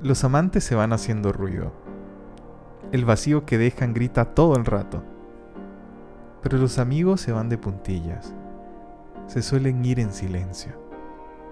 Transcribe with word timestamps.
Los 0.00 0.24
amantes 0.24 0.64
se 0.64 0.74
van 0.74 0.92
haciendo 0.92 1.32
ruido. 1.32 1.72
El 2.92 3.04
vacío 3.04 3.44
que 3.44 3.58
dejan 3.58 3.94
grita 3.94 4.34
todo 4.34 4.56
el 4.56 4.64
rato. 4.64 5.02
Pero 6.42 6.58
los 6.58 6.78
amigos 6.78 7.20
se 7.20 7.32
van 7.32 7.48
de 7.48 7.58
puntillas. 7.58 8.34
Se 9.26 9.42
suelen 9.42 9.84
ir 9.84 10.00
en 10.00 10.12
silencio, 10.12 10.72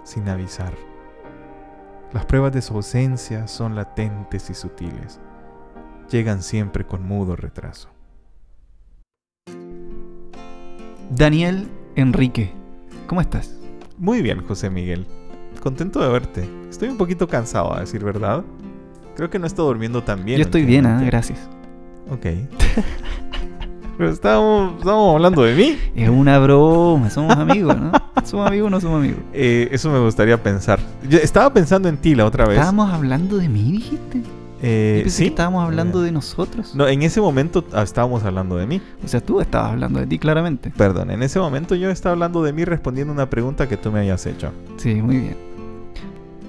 sin 0.02 0.28
avisar. 0.28 0.72
Las 2.12 2.24
pruebas 2.24 2.52
de 2.52 2.62
su 2.62 2.74
ausencia 2.74 3.46
son 3.46 3.74
latentes 3.74 4.48
y 4.48 4.54
sutiles. 4.54 5.20
Llegan 6.10 6.42
siempre 6.42 6.86
con 6.86 7.06
mudo 7.06 7.36
retraso. 7.36 7.90
Daniel 11.10 11.68
Enrique, 11.96 12.52
¿cómo 13.06 13.20
estás? 13.20 13.54
Muy 13.98 14.22
bien, 14.22 14.42
José 14.46 14.70
Miguel. 14.70 15.06
Contento 15.60 16.00
de 16.00 16.08
verte. 16.08 16.48
Estoy 16.70 16.88
un 16.88 16.96
poquito 16.96 17.26
cansado, 17.26 17.74
a 17.74 17.80
decir 17.80 18.04
verdad. 18.04 18.44
Creo 19.16 19.30
que 19.30 19.38
no 19.38 19.46
estoy 19.46 19.66
durmiendo 19.66 20.02
tan 20.02 20.24
bien. 20.24 20.38
Yo 20.38 20.44
estoy 20.44 20.64
bien, 20.64 20.84
¿eh? 20.84 20.88
últimamente. 20.88 21.10
gracias. 21.10 21.48
Ok. 22.10 22.26
Pero 23.98 24.10
estábamos, 24.10 24.78
estábamos 24.78 25.14
hablando 25.16 25.42
de 25.42 25.54
mí. 25.56 25.76
Es 25.96 26.08
una 26.08 26.38
broma, 26.38 27.10
somos 27.10 27.36
amigos, 27.36 27.76
¿no? 27.76 27.90
¿Somos 28.24 28.46
amigos 28.46 28.68
o 28.68 28.70
no 28.70 28.80
somos 28.80 29.00
amigos? 29.00 29.20
Eh, 29.32 29.68
eso 29.72 29.90
me 29.90 29.98
gustaría 29.98 30.40
pensar. 30.40 30.78
Yo 31.08 31.18
estaba 31.18 31.52
pensando 31.52 31.88
en 31.88 31.96
ti 31.96 32.14
la 32.14 32.24
otra 32.24 32.44
vez. 32.44 32.58
¿Estábamos 32.58 32.92
hablando 32.92 33.38
de 33.38 33.48
mí, 33.48 33.72
dijiste? 33.72 34.22
Eh, 34.62 34.96
Yo 34.98 35.02
pensé 35.04 35.16
sí. 35.16 35.22
que 35.24 35.28
estábamos 35.28 35.64
hablando 35.64 36.02
Eh, 36.02 36.06
de 36.06 36.12
nosotros. 36.12 36.74
No, 36.74 36.88
en 36.88 37.02
ese 37.02 37.20
momento 37.20 37.64
ah, 37.72 37.82
estábamos 37.82 38.24
hablando 38.24 38.56
de 38.56 38.66
mí. 38.66 38.80
O 39.04 39.08
sea, 39.08 39.20
tú 39.20 39.40
estabas 39.40 39.72
hablando 39.72 40.00
de 40.00 40.06
ti, 40.06 40.18
claramente. 40.18 40.72
Perdón, 40.76 41.10
en 41.10 41.22
ese 41.22 41.38
momento 41.38 41.74
yo 41.74 41.90
estaba 41.90 42.12
hablando 42.14 42.42
de 42.42 42.52
mí 42.52 42.64
respondiendo 42.64 43.12
una 43.12 43.30
pregunta 43.30 43.68
que 43.68 43.76
tú 43.76 43.92
me 43.92 44.00
habías 44.00 44.26
hecho. 44.26 44.50
Sí, 44.76 44.94
muy 44.96 45.18
bien. 45.18 45.36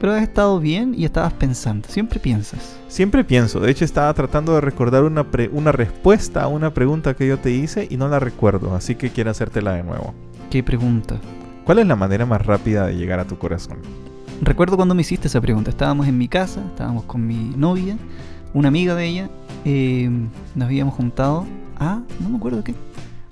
Pero 0.02 0.14
has 0.14 0.24
estado 0.24 0.60
bien 0.62 0.96
y 0.98 1.04
estabas 1.04 1.34
pensando. 1.34 1.88
Siempre 1.90 2.20
piensas. 2.20 2.78
Siempre 2.88 3.24
pienso, 3.26 3.60
de 3.60 3.70
hecho 3.70 3.84
estaba 3.84 4.14
tratando 4.14 4.56
de 4.56 4.62
recordar 4.62 5.04
una, 5.04 5.30
pre- 5.30 5.50
una 5.52 5.72
respuesta 5.74 6.42
a 6.42 6.48
una 6.48 6.74
pregunta 6.74 7.14
que 7.16 7.28
yo 7.28 7.38
te 7.38 7.52
hice 7.52 7.86
y 7.90 7.98
no 7.98 8.08
la 8.08 8.18
recuerdo, 8.20 8.74
así 8.76 8.96
que 8.96 9.10
quiero 9.10 9.30
hacértela 9.32 9.74
de 9.74 9.84
nuevo. 9.84 10.14
¿Qué 10.50 10.64
pregunta? 10.64 11.18
¿Cuál 11.66 11.80
es 11.80 11.86
la 11.88 11.98
manera 11.98 12.26
más 12.26 12.44
rápida 12.46 12.88
de 12.88 12.96
llegar 12.96 13.20
a 13.20 13.26
tu 13.26 13.38
corazón? 13.38 13.78
Recuerdo 14.42 14.76
cuando 14.78 14.96
me 14.96 15.02
hiciste 15.02 15.28
esa 15.28 15.42
pregunta. 15.42 15.70
Estábamos 15.70 16.08
en 16.08 16.18
mi 16.18 16.28
casa, 16.28 16.62
estábamos 16.68 17.04
con 17.04 17.26
mi 17.26 17.54
novia, 17.56 17.98
una 18.54 18.68
amiga 18.70 18.96
de 18.96 19.06
ella. 19.06 19.30
eh, 19.66 20.10
nos 20.56 20.66
habíamos 20.66 20.94
juntado 20.94 21.46
a. 21.80 22.02
No 22.20 22.30
me 22.30 22.38
acuerdo 22.38 22.64
qué. 22.64 22.74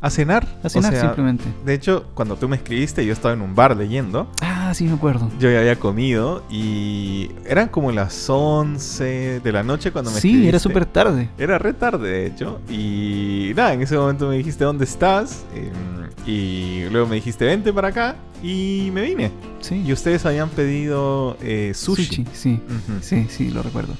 A 0.01 0.09
cenar. 0.09 0.45
A 0.63 0.69
cenar 0.69 0.93
O 0.93 0.95
sea, 0.95 1.05
simplemente. 1.05 1.43
De 1.65 1.73
hecho, 1.73 2.05
cuando 2.13 2.35
tú 2.35 2.47
me 2.47 2.55
escribiste, 2.57 3.05
yo 3.05 3.13
estaba 3.13 3.33
en 3.33 3.41
un 3.41 3.55
bar 3.55 3.75
leyendo. 3.75 4.29
Ah, 4.41 4.56
sí, 4.73 4.85
me 4.85 4.93
acuerdo. 4.93 5.29
Yo 5.39 5.49
ya 5.51 5.59
había 5.59 5.77
comido 5.77 6.43
y 6.49 7.29
eran 7.45 7.69
como 7.69 7.91
las 7.91 8.29
11 8.29 9.39
de 9.43 9.51
la 9.51 9.63
noche 9.63 9.91
cuando 9.91 10.11
me 10.11 10.19
Sí, 10.19 10.27
escribiste. 10.29 10.49
era 10.49 10.59
súper 10.59 10.85
tarde. 10.85 11.29
Era 11.37 11.57
re 11.57 11.73
tarde, 11.73 12.09
de 12.09 12.25
hecho. 12.27 12.59
Y 12.69 13.51
nada, 13.55 13.73
en 13.73 13.81
ese 13.81 13.97
momento 13.97 14.27
me 14.29 14.37
dijiste 14.37 14.63
dónde 14.63 14.85
estás. 14.85 15.45
em, 15.55 16.07
y 16.25 16.83
luego 16.91 17.07
me 17.07 17.15
dijiste 17.15 17.45
vente 17.45 17.71
para 17.71 17.87
acá. 17.89 18.15
Y 18.43 18.89
me 18.93 19.01
vine. 19.01 19.31
Sí. 19.61 19.81
Y 19.85 19.91
ustedes 19.93 20.25
habían 20.25 20.49
pedido 20.49 21.37
eh, 21.41 21.71
sushi. 21.73 22.25
sí. 22.33 22.59
Ujú. 22.65 22.99
Sí, 23.01 23.25
sí, 23.29 23.49
lo 23.49 23.63
recuerdo. 23.63 23.95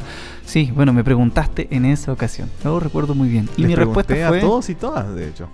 Sí, 0.45 0.71
bueno, 0.75 0.93
me 0.93 1.03
preguntaste 1.03 1.67
en 1.71 1.85
esa 1.85 2.11
ocasión. 2.11 2.49
Lo 2.63 2.79
recuerdo 2.79 3.15
muy 3.15 3.29
bien. 3.29 3.49
Y 3.57 3.61
Les 3.61 3.69
mi 3.69 3.75
respuesta 3.75 4.13
fue. 4.27 4.37
a 4.37 4.41
todos 4.41 4.69
y 4.69 4.75
todas, 4.75 5.13
de 5.15 5.27
hecho. 5.29 5.49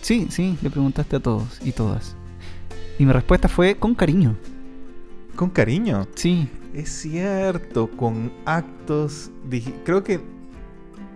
Sí, 0.00 0.26
sí, 0.30 0.56
le 0.62 0.70
preguntaste 0.70 1.16
a 1.16 1.20
todos 1.20 1.44
y 1.64 1.72
todas. 1.72 2.14
Y 2.98 3.04
mi 3.06 3.12
respuesta 3.12 3.48
fue 3.48 3.76
con 3.76 3.94
cariño. 3.94 4.36
Con 5.38 5.50
cariño. 5.50 6.08
Sí, 6.16 6.48
Es 6.74 6.88
cierto, 6.90 7.88
con 7.96 8.32
actos. 8.44 9.30
Creo 9.84 10.02
que. 10.02 10.20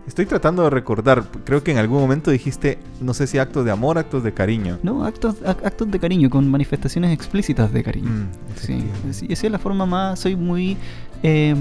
Estoy 0.06 0.26
tratando 0.26 0.62
de 0.62 0.70
recordar. 0.70 1.24
Creo 1.44 1.62
que 1.64 1.72
en 1.72 1.78
algún 1.78 2.00
momento 2.00 2.30
dijiste, 2.30 2.78
no 3.00 3.14
sé 3.14 3.26
si 3.26 3.38
actos 3.38 3.64
de 3.64 3.70
amor, 3.72 3.98
actos 3.98 4.22
de 4.22 4.32
cariño. 4.32 4.78
no, 4.84 5.04
actos, 5.04 5.40
ac- 5.42 5.64
actos 5.64 5.90
de 5.90 5.98
cariño, 5.98 6.30
con 6.30 6.48
manifestaciones 6.50 7.12
explícitas 7.12 7.72
de 7.72 7.82
cariño. 7.82 8.08
Mm, 8.10 8.26
Sí, 8.56 8.84
esa 9.28 9.46
es 9.46 9.52
la 9.52 9.58
forma 9.58 9.86
más. 9.86 10.20
Soy 10.20 10.36
muy. 10.36 10.76
eh, 11.24 11.54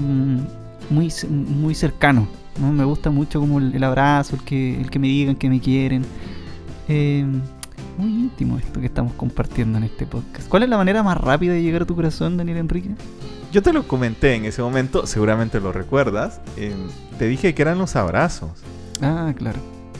muy, 0.90 1.12
muy 1.30 1.74
cercano. 1.74 2.28
¿no? 2.60 2.72
Me 2.72 2.84
gusta 2.84 3.10
mucho 3.10 3.40
como 3.40 3.58
el, 3.58 3.74
el 3.74 3.82
abrazo, 3.84 4.36
el 4.36 4.42
que, 4.42 4.80
el 4.80 4.88
que 4.90 4.98
me 5.00 5.08
digan 5.08 5.34
que 5.36 5.48
me 5.48 5.58
quieren. 5.60 6.04
Eh, 6.88 7.24
muy 7.98 8.08
íntimo 8.10 8.58
esto 8.58 8.80
que 8.80 8.86
estamos 8.86 9.12
compartiendo 9.14 9.78
en 9.78 9.84
este 9.84 10.06
podcast. 10.06 10.48
¿Cuál 10.48 10.62
es 10.64 10.68
la 10.68 10.76
manera 10.76 11.02
más 11.02 11.16
rápida 11.18 11.52
de 11.52 11.62
llegar 11.62 11.82
a 11.82 11.84
tu 11.86 11.94
corazón, 11.94 12.36
Daniel 12.36 12.58
Enrique? 12.58 12.90
Yo 13.52 13.62
te 13.62 13.72
lo 13.72 13.86
comenté 13.86 14.34
en 14.34 14.44
ese 14.46 14.62
momento, 14.62 15.06
seguramente 15.06 15.60
lo 15.60 15.72
recuerdas. 15.72 16.40
em, 16.56 16.72
te 17.18 17.26
dije 17.26 17.54
que 17.54 17.62
eran 17.62 17.78
los 17.78 17.96
abrazos. 17.96 18.50
Ah, 19.02 19.32
claro. 19.36 19.58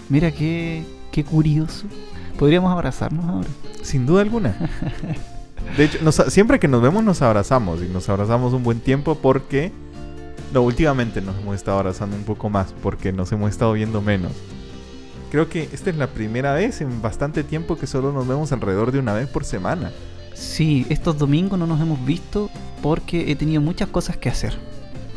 Mira 0.08 0.30
qué, 0.30 0.84
qué 1.10 1.24
curioso. 1.24 1.86
Podríamos 2.38 2.72
abrazarnos 2.72 3.24
ahora. 3.26 3.48
Sin 3.82 4.06
duda 4.06 4.22
alguna. 4.22 4.56
De 5.76 5.84
hecho, 5.84 5.98
nos- 6.02 6.16
siempre 6.28 6.58
que 6.58 6.68
nos 6.68 6.82
vemos 6.82 7.04
nos 7.04 7.22
abrazamos 7.22 7.82
y 7.82 7.88
nos 7.88 8.08
abrazamos 8.08 8.52
un 8.52 8.62
buen 8.62 8.80
tiempo 8.80 9.14
porque... 9.16 9.70
No, 10.52 10.60
últimamente 10.62 11.22
nos 11.22 11.36
hemos 11.40 11.54
estado 11.56 11.78
abrazando 11.78 12.14
un 12.14 12.24
poco 12.24 12.50
más 12.50 12.74
porque 12.82 13.10
nos 13.12 13.32
hemos 13.32 13.50
estado 13.50 13.72
viendo 13.72 14.02
menos. 14.02 14.32
Creo 15.32 15.48
que 15.48 15.66
esta 15.72 15.88
es 15.88 15.96
la 15.96 16.08
primera 16.08 16.52
vez 16.52 16.82
en 16.82 17.00
bastante 17.00 17.42
tiempo 17.42 17.78
que 17.78 17.86
solo 17.86 18.12
nos 18.12 18.28
vemos 18.28 18.52
alrededor 18.52 18.92
de 18.92 18.98
una 18.98 19.14
vez 19.14 19.28
por 19.28 19.46
semana. 19.46 19.90
Sí, 20.34 20.84
estos 20.90 21.16
domingos 21.16 21.58
no 21.58 21.66
nos 21.66 21.80
hemos 21.80 22.04
visto 22.04 22.50
porque 22.82 23.32
he 23.32 23.34
tenido 23.34 23.62
muchas 23.62 23.88
cosas 23.88 24.18
que 24.18 24.28
hacer. 24.28 24.52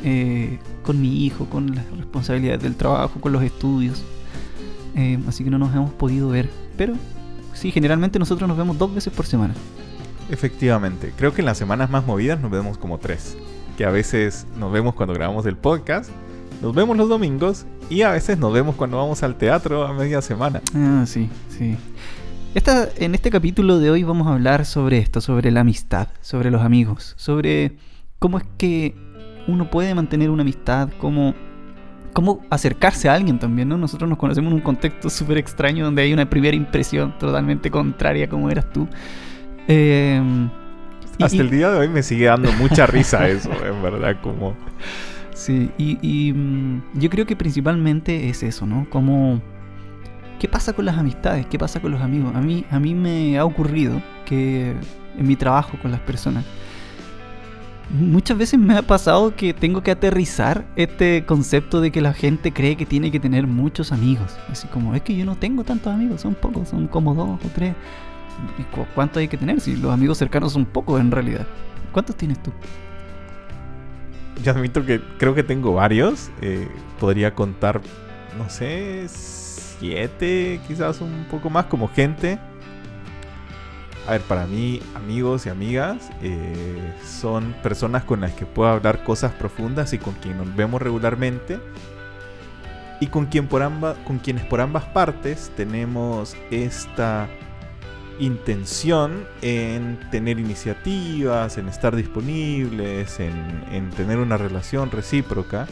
Eh, 0.06 0.58
con 0.84 1.02
mi 1.02 1.26
hijo, 1.26 1.48
con 1.48 1.76
las 1.76 1.86
responsabilidades 1.98 2.64
del 2.64 2.78
trabajo, 2.78 3.20
con 3.20 3.34
los 3.34 3.44
estudios. 3.44 4.06
Eh, 4.96 5.20
así 5.28 5.44
que 5.44 5.50
no 5.50 5.58
nos 5.58 5.76
hemos 5.76 5.92
podido 5.92 6.30
ver. 6.30 6.50
Pero 6.78 6.94
sí, 7.52 7.72
generalmente 7.72 8.18
nosotros 8.18 8.48
nos 8.48 8.58
vemos 8.58 8.78
dos 8.78 8.96
veces 8.96 9.12
por 9.12 9.26
semana. 9.26 9.54
Efectivamente, 10.32 11.12
creo 11.18 11.34
que 11.34 11.42
en 11.42 11.48
las 11.48 11.58
semanas 11.58 11.90
más 11.90 12.06
movidas 12.06 12.40
nos 12.40 12.52
vemos 12.52 12.78
como 12.78 13.00
tres. 13.00 13.36
Que 13.78 13.84
a 13.84 13.90
veces 13.90 14.48
nos 14.58 14.72
vemos 14.72 14.96
cuando 14.96 15.14
grabamos 15.14 15.46
el 15.46 15.58
podcast, 15.58 16.10
nos 16.62 16.74
vemos 16.74 16.98
los 16.98 17.10
domingos 17.10 17.66
y 17.90 18.02
a 18.02 18.12
veces 18.12 18.38
nos 18.38 18.54
vemos 18.54 18.76
cuando 18.76 18.98
vamos 18.98 19.22
al 19.24 19.36
teatro 19.36 19.86
a 19.86 19.94
media 19.94 20.22
semana. 20.22 20.62
Ah, 20.76 21.04
sí, 21.06 21.30
sí. 21.50 21.76
Esta, 22.54 22.88
en 22.98 23.14
este 23.16 23.30
capítulo 23.30 23.80
de 23.80 23.90
hoy 23.92 24.04
vamos 24.04 24.28
a 24.28 24.34
hablar 24.34 24.66
sobre 24.66 24.98
esto, 24.98 25.20
sobre 25.22 25.52
la 25.52 25.62
amistad, 25.62 26.08
sobre 26.22 26.52
los 26.52 26.62
amigos, 26.62 27.14
sobre 27.18 27.76
cómo 28.20 28.38
es 28.38 28.46
que 28.58 28.96
uno 29.48 29.70
puede 29.70 29.94
mantener 29.94 30.30
una 30.30 30.42
amistad, 30.44 30.90
cómo, 30.98 31.36
cómo 32.14 32.42
acercarse 32.50 33.10
a 33.10 33.14
alguien 33.14 33.38
también, 33.40 33.68
¿no? 33.70 33.78
Nosotros 33.78 34.10
nos 34.10 34.18
conocemos 34.18 34.52
en 34.52 34.56
un 34.56 34.62
contexto 34.64 35.10
súper 35.10 35.38
extraño 35.38 35.84
donde 35.86 36.02
hay 36.04 36.14
una 36.14 36.30
primera 36.30 36.56
impresión 36.56 37.18
totalmente 37.20 37.70
contraria 37.70 38.30
como 38.30 38.50
eras 38.50 38.72
tú. 38.72 38.88
Eh, 39.68 40.22
y- 41.18 41.24
Hasta 41.24 41.36
y- 41.36 41.40
el 41.42 41.50
día 41.50 41.70
de 41.72 41.78
hoy 41.80 41.90
me 41.90 42.04
sigue 42.04 42.26
dando 42.26 42.52
mucha 42.54 42.88
risa 42.88 43.28
eso, 43.28 43.52
en 43.66 43.82
verdad, 43.84 44.16
como... 44.22 44.56
Sí, 45.36 45.70
y, 45.78 45.98
y, 46.02 46.32
mm, 46.34 46.82
yo 46.96 47.10
creo 47.10 47.26
que 47.26 47.36
principalmente 47.36 48.30
es 48.30 48.42
eso, 48.42 48.66
¿no? 48.66 48.88
Como, 48.90 49.42
¿qué 50.40 50.48
pasa 50.48 50.74
con 50.74 50.86
las 50.86 50.98
amistades? 50.98 51.46
¿Qué 51.48 51.60
pasa 51.60 51.82
con 51.82 51.92
los 51.92 52.02
amigos? 52.02 52.34
A 52.36 52.42
mí, 52.42 52.66
a 52.72 52.80
mí 52.80 52.96
me 52.96 53.38
ha 53.38 53.46
ocurrido 53.46 54.02
que 54.26 54.74
en 55.18 55.28
mi 55.28 55.36
trabajo 55.36 55.78
con 55.82 55.92
las 55.92 56.00
personas, 56.02 56.46
muchas 57.90 58.38
veces 58.38 58.60
me 58.60 58.76
ha 58.78 58.82
pasado 58.82 59.36
que 59.36 59.54
tengo 59.54 59.84
que 59.84 59.92
aterrizar 59.92 60.66
este 60.76 61.26
concepto 61.26 61.82
de 61.82 61.92
que 61.92 62.02
la 62.02 62.14
gente 62.14 62.52
cree 62.52 62.76
que 62.78 62.86
tiene 62.86 63.12
que 63.12 63.20
tener 63.20 63.46
muchos 63.48 63.92
amigos. 63.92 64.38
Así 64.50 64.68
como, 64.70 64.96
es 64.96 65.02
que 65.02 65.16
yo 65.16 65.26
no 65.26 65.36
tengo 65.36 65.64
tantos 65.64 65.94
amigos, 65.94 66.22
son 66.22 66.34
pocos, 66.36 66.70
son 66.70 66.88
como 66.88 67.14
dos 67.14 67.40
o 67.44 67.50
tres. 67.54 67.76
¿Y 68.60 68.64
cu- 68.76 68.88
cuántos 68.96 69.18
hay 69.22 69.28
que 69.28 69.38
tener? 69.38 69.60
Si 69.62 69.76
los 69.76 69.94
amigos 69.94 70.18
cercanos 70.18 70.54
son 70.54 70.66
pocos 70.66 71.00
en 71.00 71.12
realidad. 71.12 71.48
¿Cuántos 71.92 72.16
tienes 72.18 72.42
tú? 72.42 72.52
Yo 74.44 74.52
admito 74.52 74.86
que 74.86 75.02
creo 75.18 75.34
que 75.34 75.44
tengo 75.44 75.74
varios. 75.74 76.30
eh, 76.42 76.68
podría 77.00 77.34
contar, 77.34 77.82
no 78.38 78.50
sé, 78.50 79.06
siete, 79.08 80.60
quizás 80.68 81.02
un 81.02 81.26
poco 81.30 81.50
más, 81.50 81.66
como 81.66 81.88
gente. 81.88 82.40
A 84.08 84.12
ver, 84.12 84.22
para 84.22 84.46
mí, 84.46 84.82
amigos 84.94 85.46
y 85.48 85.50
amigas 85.50 86.12
eh, 86.22 86.94
son 87.04 87.56
personas 87.64 88.04
con 88.04 88.22
las 88.22 88.34
que 88.34 88.46
puedo 88.46 88.70
hablar 88.70 89.04
cosas 89.04 89.32
profundas 89.32 89.94
y 89.94 89.98
con 89.98 90.14
quien 90.16 90.38
nos 90.38 90.56
vemos 90.56 90.82
regularmente. 90.82 91.60
Y 93.02 93.08
con, 93.08 93.26
quien 93.26 93.48
por 93.48 93.62
amba- 93.64 93.96
con 94.06 94.20
quienes 94.20 94.46
por 94.46 94.62
ambas 94.62 94.86
partes 94.86 95.52
tenemos 95.58 96.38
esta 96.52 97.28
intención 98.20 99.26
en 99.42 100.00
tener 100.12 100.40
iniciativas, 100.40 101.58
en 101.58 101.68
estar 101.68 101.96
disponibles, 101.96 103.20
en, 103.20 103.64
en 103.72 103.90
tener 103.92 104.18
una 104.20 104.38
relación 104.38 104.92
recíproca. 104.92 105.68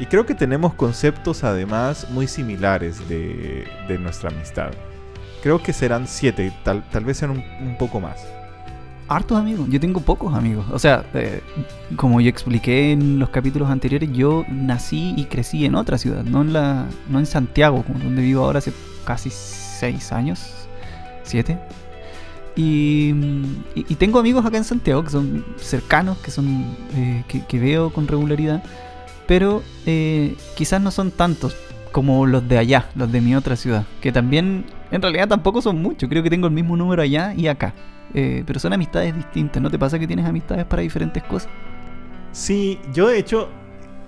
Y 0.00 0.06
creo 0.06 0.24
que 0.24 0.34
tenemos 0.34 0.74
conceptos 0.74 1.44
además 1.44 2.08
muy 2.10 2.26
similares 2.26 3.08
de, 3.08 3.66
de 3.88 3.98
nuestra 3.98 4.30
amistad. 4.30 4.70
Creo 5.42 5.62
que 5.62 5.72
serán 5.72 6.06
siete, 6.06 6.52
tal, 6.64 6.82
tal 6.90 7.04
vez 7.04 7.18
sean 7.18 7.30
un, 7.32 7.44
un 7.60 7.76
poco 7.78 8.00
más. 8.00 8.18
hartos 9.08 9.38
amigos. 9.38 9.68
Yo 9.70 9.80
tengo 9.80 10.00
pocos 10.00 10.34
amigos. 10.34 10.66
O 10.72 10.78
sea, 10.78 11.04
eh, 11.14 11.40
como 11.96 12.20
yo 12.20 12.28
expliqué 12.28 12.92
en 12.92 13.18
los 13.18 13.30
capítulos 13.30 13.70
anteriores, 13.70 14.10
yo 14.12 14.44
nací 14.48 15.14
y 15.16 15.26
crecí 15.26 15.64
en 15.64 15.74
otra 15.74 15.98
ciudad, 15.98 16.24
no 16.24 16.42
en 16.42 16.52
la, 16.52 16.86
no 17.08 17.18
en 17.18 17.26
Santiago, 17.26 17.82
como 17.84 17.98
donde 17.98 18.22
vivo 18.22 18.44
ahora 18.44 18.58
hace 18.58 18.72
casi 19.04 19.30
seis 19.30 20.12
años, 20.12 20.68
siete. 21.26 21.58
Y, 22.56 23.12
tengo 23.98 24.18
amigos 24.18 24.46
acá 24.46 24.56
en 24.56 24.64
Santiago 24.64 25.04
que 25.04 25.10
son 25.10 25.44
cercanos, 25.56 26.16
que 26.18 26.30
son 26.30 26.76
eh, 26.94 27.22
que, 27.28 27.44
que 27.44 27.58
veo 27.58 27.92
con 27.92 28.08
regularidad, 28.08 28.62
pero 29.26 29.62
eh, 29.84 30.36
quizás 30.56 30.80
no 30.80 30.90
son 30.90 31.10
tantos 31.10 31.54
como 31.92 32.26
los 32.26 32.48
de 32.48 32.58
allá, 32.58 32.88
los 32.94 33.12
de 33.12 33.20
mi 33.20 33.34
otra 33.36 33.56
ciudad, 33.56 33.84
que 34.00 34.12
también 34.12 34.64
en 34.90 35.02
realidad 35.02 35.28
tampoco 35.28 35.60
son 35.60 35.82
muchos. 35.82 36.08
Creo 36.08 36.22
que 36.22 36.30
tengo 36.30 36.46
el 36.46 36.52
mismo 36.52 36.76
número 36.76 37.02
allá 37.02 37.34
y 37.34 37.48
acá. 37.48 37.74
Eh, 38.14 38.44
pero 38.46 38.60
son 38.60 38.72
amistades 38.72 39.14
distintas. 39.14 39.62
¿No 39.62 39.70
te 39.70 39.78
pasa 39.78 39.98
que 39.98 40.06
tienes 40.06 40.24
amistades 40.24 40.64
para 40.64 40.82
diferentes 40.82 41.22
cosas? 41.24 41.50
Sí, 42.32 42.78
yo 42.92 43.08
de 43.08 43.18
hecho 43.18 43.48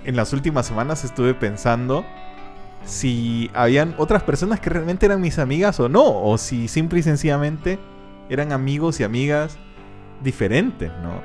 en 0.05 0.17
las 0.17 0.33
últimas 0.33 0.67
semanas 0.67 1.05
estuve 1.05 1.35
pensando 1.35 2.05
si 2.85 3.51
habían 3.55 3.95
otras 3.99 4.23
personas 4.23 4.61
que 4.61 4.71
realmente 4.71 5.07
eran 5.07 5.21
mis 5.21 5.39
amigas 5.39 5.79
o 5.81 5.89
no, 5.89 6.05
o 6.05 6.39
si 6.39 6.69
simple 6.69 7.01
y 7.01 7.03
sencillamente 7.03 7.79
eran 8.31 8.53
amigos 8.53 9.01
y 9.01 9.05
amigas 9.05 9.59
diferentes, 10.23 10.91
¿no? 11.03 11.23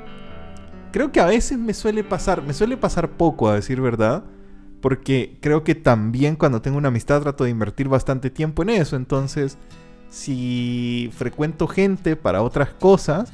Creo 0.92 1.10
que 1.10 1.20
a 1.20 1.26
veces 1.26 1.58
me 1.58 1.74
suele 1.74 2.04
pasar, 2.04 2.42
me 2.42 2.52
suele 2.52 2.76
pasar 2.76 3.10
poco 3.10 3.48
a 3.48 3.54
decir 3.54 3.80
verdad, 3.80 4.24
porque 4.80 5.38
creo 5.40 5.64
que 5.64 5.74
también 5.74 6.36
cuando 6.36 6.62
tengo 6.62 6.76
una 6.76 6.88
amistad 6.88 7.22
trato 7.22 7.44
de 7.44 7.50
invertir 7.50 7.88
bastante 7.88 8.30
tiempo 8.30 8.62
en 8.62 8.70
eso, 8.70 8.96
entonces 8.96 9.58
si 10.08 11.10
frecuento 11.16 11.66
gente 11.66 12.14
para 12.14 12.42
otras 12.42 12.68
cosas, 12.68 13.32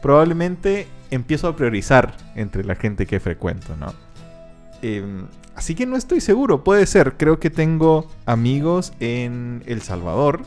probablemente 0.00 0.88
empiezo 1.10 1.46
a 1.46 1.54
priorizar 1.54 2.16
entre 2.34 2.64
la 2.64 2.74
gente 2.74 3.06
que 3.06 3.20
frecuento, 3.20 3.76
¿no? 3.76 3.94
Em, 4.82 5.26
así 5.54 5.74
que 5.74 5.86
no 5.86 5.96
estoy 5.96 6.20
seguro, 6.20 6.64
puede 6.64 6.86
ser. 6.86 7.16
Creo 7.16 7.38
que 7.38 7.50
tengo 7.50 8.06
amigos 8.26 8.92
en 9.00 9.62
El 9.66 9.82
Salvador, 9.82 10.44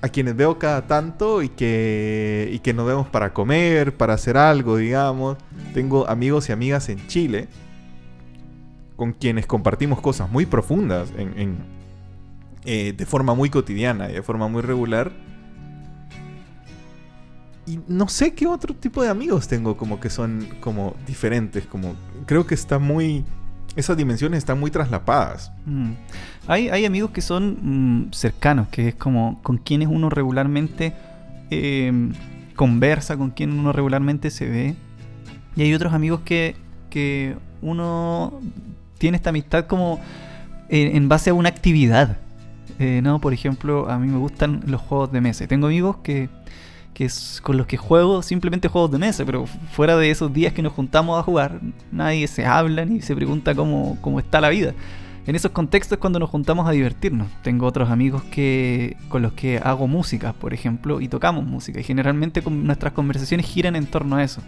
a 0.00 0.08
quienes 0.08 0.36
veo 0.36 0.58
cada 0.58 0.86
tanto 0.86 1.42
y 1.42 1.48
que, 1.48 2.48
y 2.52 2.60
que 2.60 2.72
nos 2.72 2.86
vemos 2.86 3.08
para 3.08 3.32
comer, 3.32 3.96
para 3.96 4.14
hacer 4.14 4.36
algo, 4.36 4.76
digamos. 4.76 5.36
Tengo 5.74 6.08
amigos 6.08 6.48
y 6.48 6.52
amigas 6.52 6.88
en 6.88 7.04
Chile, 7.08 7.48
con 8.96 9.12
quienes 9.12 9.46
compartimos 9.46 10.00
cosas 10.00 10.30
muy 10.30 10.46
profundas, 10.46 11.10
en, 11.16 11.56
eh, 12.64 12.92
de 12.96 13.06
forma 13.06 13.34
muy 13.34 13.50
cotidiana 13.50 14.10
y 14.10 14.14
de 14.14 14.22
forma 14.22 14.48
muy 14.48 14.62
regular. 14.62 15.10
Y 17.66 17.80
no 17.86 18.08
sé 18.08 18.32
qué 18.32 18.46
otro 18.46 18.74
tipo 18.74 19.02
de 19.02 19.10
amigos 19.10 19.46
tengo 19.46 19.76
como 19.76 20.00
que 20.00 20.08
son 20.08 20.48
como 20.60 20.94
diferentes, 21.06 21.66
como 21.66 21.96
creo 22.24 22.46
que 22.46 22.54
está 22.54 22.78
muy 22.78 23.24
esas 23.78 23.96
dimensiones 23.96 24.38
están 24.38 24.58
muy 24.58 24.72
traslapadas. 24.72 25.52
Mm. 25.64 25.92
Hay, 26.48 26.84
amigos 26.84 27.12
que 27.12 27.20
son 27.20 28.06
mm, 28.08 28.12
cercanos, 28.12 28.66
que 28.68 28.88
es 28.88 28.94
como 28.96 29.40
con 29.42 29.58
quienes 29.58 29.86
uno 29.86 30.10
regularmente 30.10 30.94
eh, 31.50 32.10
conversa, 32.56 33.16
con 33.16 33.30
quien 33.30 33.52
uno 33.52 33.72
regularmente 33.72 34.30
se 34.30 34.48
ve. 34.48 34.74
Y 35.54 35.62
hay 35.62 35.74
otros 35.74 35.92
amigos 35.92 36.22
que, 36.24 36.56
que 36.90 37.36
uno 37.62 38.40
tiene 38.98 39.16
esta 39.16 39.30
amistad 39.30 39.66
como 39.66 40.00
eh, 40.68 40.90
en 40.94 41.08
base 41.08 41.30
a 41.30 41.34
una 41.34 41.48
actividad. 41.48 42.18
Eh, 42.80 43.00
¿no? 43.02 43.20
Por 43.20 43.32
ejemplo, 43.32 43.88
a 43.88 43.98
mí 44.00 44.08
me 44.08 44.18
gustan 44.18 44.62
los 44.66 44.80
juegos 44.80 45.12
de 45.12 45.20
mesa. 45.20 45.46
Tengo 45.46 45.68
amigos 45.68 45.98
que, 46.02 46.28
que 46.98 47.04
es 47.04 47.40
con 47.44 47.56
los 47.56 47.68
que 47.68 47.76
juego 47.76 48.22
simplemente 48.22 48.66
juegos 48.66 48.90
de 48.90 48.98
mesa, 48.98 49.24
pero 49.24 49.46
fuera 49.46 49.96
de 49.96 50.10
esos 50.10 50.32
días 50.32 50.52
que 50.52 50.62
nos 50.62 50.72
juntamos 50.72 51.16
a 51.16 51.22
jugar, 51.22 51.60
nadie 51.92 52.26
se 52.26 52.44
habla 52.44 52.84
ni 52.84 53.00
se 53.00 53.14
pregunta 53.14 53.54
cómo, 53.54 53.96
cómo 54.00 54.18
está 54.18 54.40
la 54.40 54.48
vida. 54.48 54.74
En 55.24 55.36
esos 55.36 55.52
contextos 55.52 55.92
es 55.92 56.00
cuando 56.00 56.18
nos 56.18 56.28
juntamos 56.28 56.66
a 56.66 56.72
divertirnos. 56.72 57.28
Tengo 57.42 57.66
otros 57.66 57.88
amigos 57.90 58.24
que 58.24 58.96
con 59.08 59.22
los 59.22 59.32
que 59.34 59.58
hago 59.62 59.86
música, 59.86 60.32
por 60.32 60.52
ejemplo, 60.52 61.00
y 61.00 61.06
tocamos 61.06 61.44
música. 61.44 61.78
Y 61.78 61.84
generalmente 61.84 62.42
con- 62.42 62.66
nuestras 62.66 62.94
conversaciones 62.94 63.46
giran 63.46 63.76
en 63.76 63.86
torno 63.86 64.16
a 64.16 64.24
eso. 64.24 64.40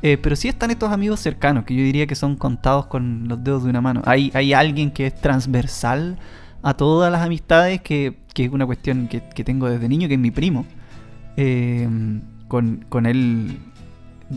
Eh, 0.00 0.16
pero 0.16 0.34
sí 0.34 0.48
están 0.48 0.70
estos 0.70 0.90
amigos 0.92 1.20
cercanos, 1.20 1.64
que 1.64 1.74
yo 1.74 1.82
diría 1.82 2.06
que 2.06 2.14
son 2.14 2.36
contados 2.36 2.86
con 2.86 3.28
los 3.28 3.44
dedos 3.44 3.64
de 3.64 3.70
una 3.70 3.82
mano. 3.82 4.00
Hay, 4.06 4.30
hay 4.32 4.54
alguien 4.54 4.90
que 4.92 5.08
es 5.08 5.14
transversal 5.20 6.16
a 6.62 6.72
todas 6.74 7.12
las 7.12 7.20
amistades, 7.20 7.82
que, 7.82 8.16
que 8.32 8.44
es 8.46 8.50
una 8.50 8.64
cuestión 8.64 9.08
que, 9.08 9.20
que 9.34 9.44
tengo 9.44 9.68
desde 9.68 9.88
niño, 9.90 10.08
que 10.08 10.14
es 10.14 10.20
mi 10.20 10.30
primo. 10.30 10.64
Eh, 11.36 11.88
con, 12.48 13.06
él, 13.06 13.58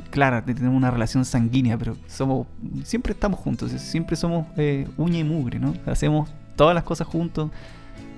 claro, 0.10 0.44
tenemos 0.44 0.76
una 0.76 0.92
relación 0.92 1.26
sanguínea, 1.26 1.78
pero 1.78 1.96
somos 2.08 2.48
siempre 2.84 3.14
estamos 3.14 3.40
juntos, 3.40 3.72
siempre 3.72 4.16
somos 4.16 4.48
eh, 4.58 4.88
uña 4.98 5.20
y 5.20 5.24
mugre, 5.24 5.60
¿no? 5.60 5.74
Hacemos 5.86 6.30
todas 6.56 6.76
las 6.76 6.84
cosas 6.84 7.08
juntos. 7.08 7.52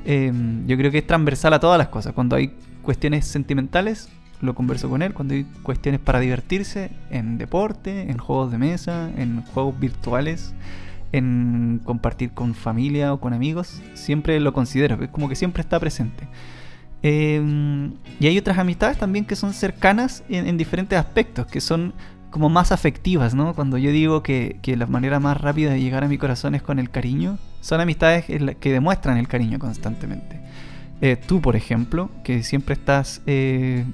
Eh, 0.05 0.31
yo 0.65 0.77
creo 0.77 0.91
que 0.91 0.99
es 0.99 1.07
transversal 1.07 1.53
a 1.53 1.59
todas 1.59 1.77
las 1.77 1.89
cosas. 1.89 2.13
Cuando 2.13 2.35
hay 2.35 2.55
cuestiones 2.81 3.27
sentimentales, 3.27 4.09
lo 4.41 4.55
converso 4.55 4.89
con 4.89 5.01
él. 5.01 5.13
Cuando 5.13 5.33
hay 5.33 5.43
cuestiones 5.61 5.99
para 5.99 6.19
divertirse, 6.19 6.91
en 7.09 7.37
deporte, 7.37 8.09
en 8.09 8.17
juegos 8.17 8.51
de 8.51 8.57
mesa, 8.57 9.11
en 9.17 9.43
juegos 9.43 9.79
virtuales, 9.79 10.53
en 11.11 11.81
compartir 11.83 12.31
con 12.31 12.55
familia 12.55 13.13
o 13.13 13.19
con 13.19 13.33
amigos, 13.33 13.81
siempre 13.93 14.39
lo 14.39 14.53
considero. 14.53 15.01
Es 15.03 15.09
como 15.09 15.29
que 15.29 15.35
siempre 15.35 15.61
está 15.61 15.79
presente. 15.79 16.27
Eh, 17.03 17.41
y 18.19 18.27
hay 18.27 18.37
otras 18.37 18.57
amistades 18.57 18.97
también 18.97 19.25
que 19.25 19.35
son 19.35 19.53
cercanas 19.53 20.23
en, 20.29 20.47
en 20.47 20.57
diferentes 20.57 20.97
aspectos, 20.97 21.47
que 21.47 21.61
son 21.61 21.93
como 22.29 22.49
más 22.49 22.71
afectivas, 22.71 23.35
¿no? 23.35 23.53
Cuando 23.53 23.77
yo 23.77 23.91
digo 23.91 24.23
que, 24.23 24.57
que 24.61 24.77
la 24.77 24.87
manera 24.87 25.19
más 25.19 25.39
rápida 25.39 25.71
de 25.71 25.81
llegar 25.81 26.03
a 26.03 26.07
mi 26.07 26.17
corazón 26.17 26.55
es 26.55 26.61
con 26.61 26.79
el 26.79 26.89
cariño, 26.89 27.37
son 27.59 27.81
amistades 27.81 28.25
que 28.59 28.71
demuestran 28.71 29.17
el 29.17 29.27
cariño 29.27 29.59
constantemente. 29.59 30.39
Eh, 31.01 31.17
tú, 31.17 31.41
por 31.41 31.55
ejemplo, 31.55 32.09
que 32.23 32.43
siempre 32.43 32.73
estás... 32.73 33.21
eh, 33.25 33.85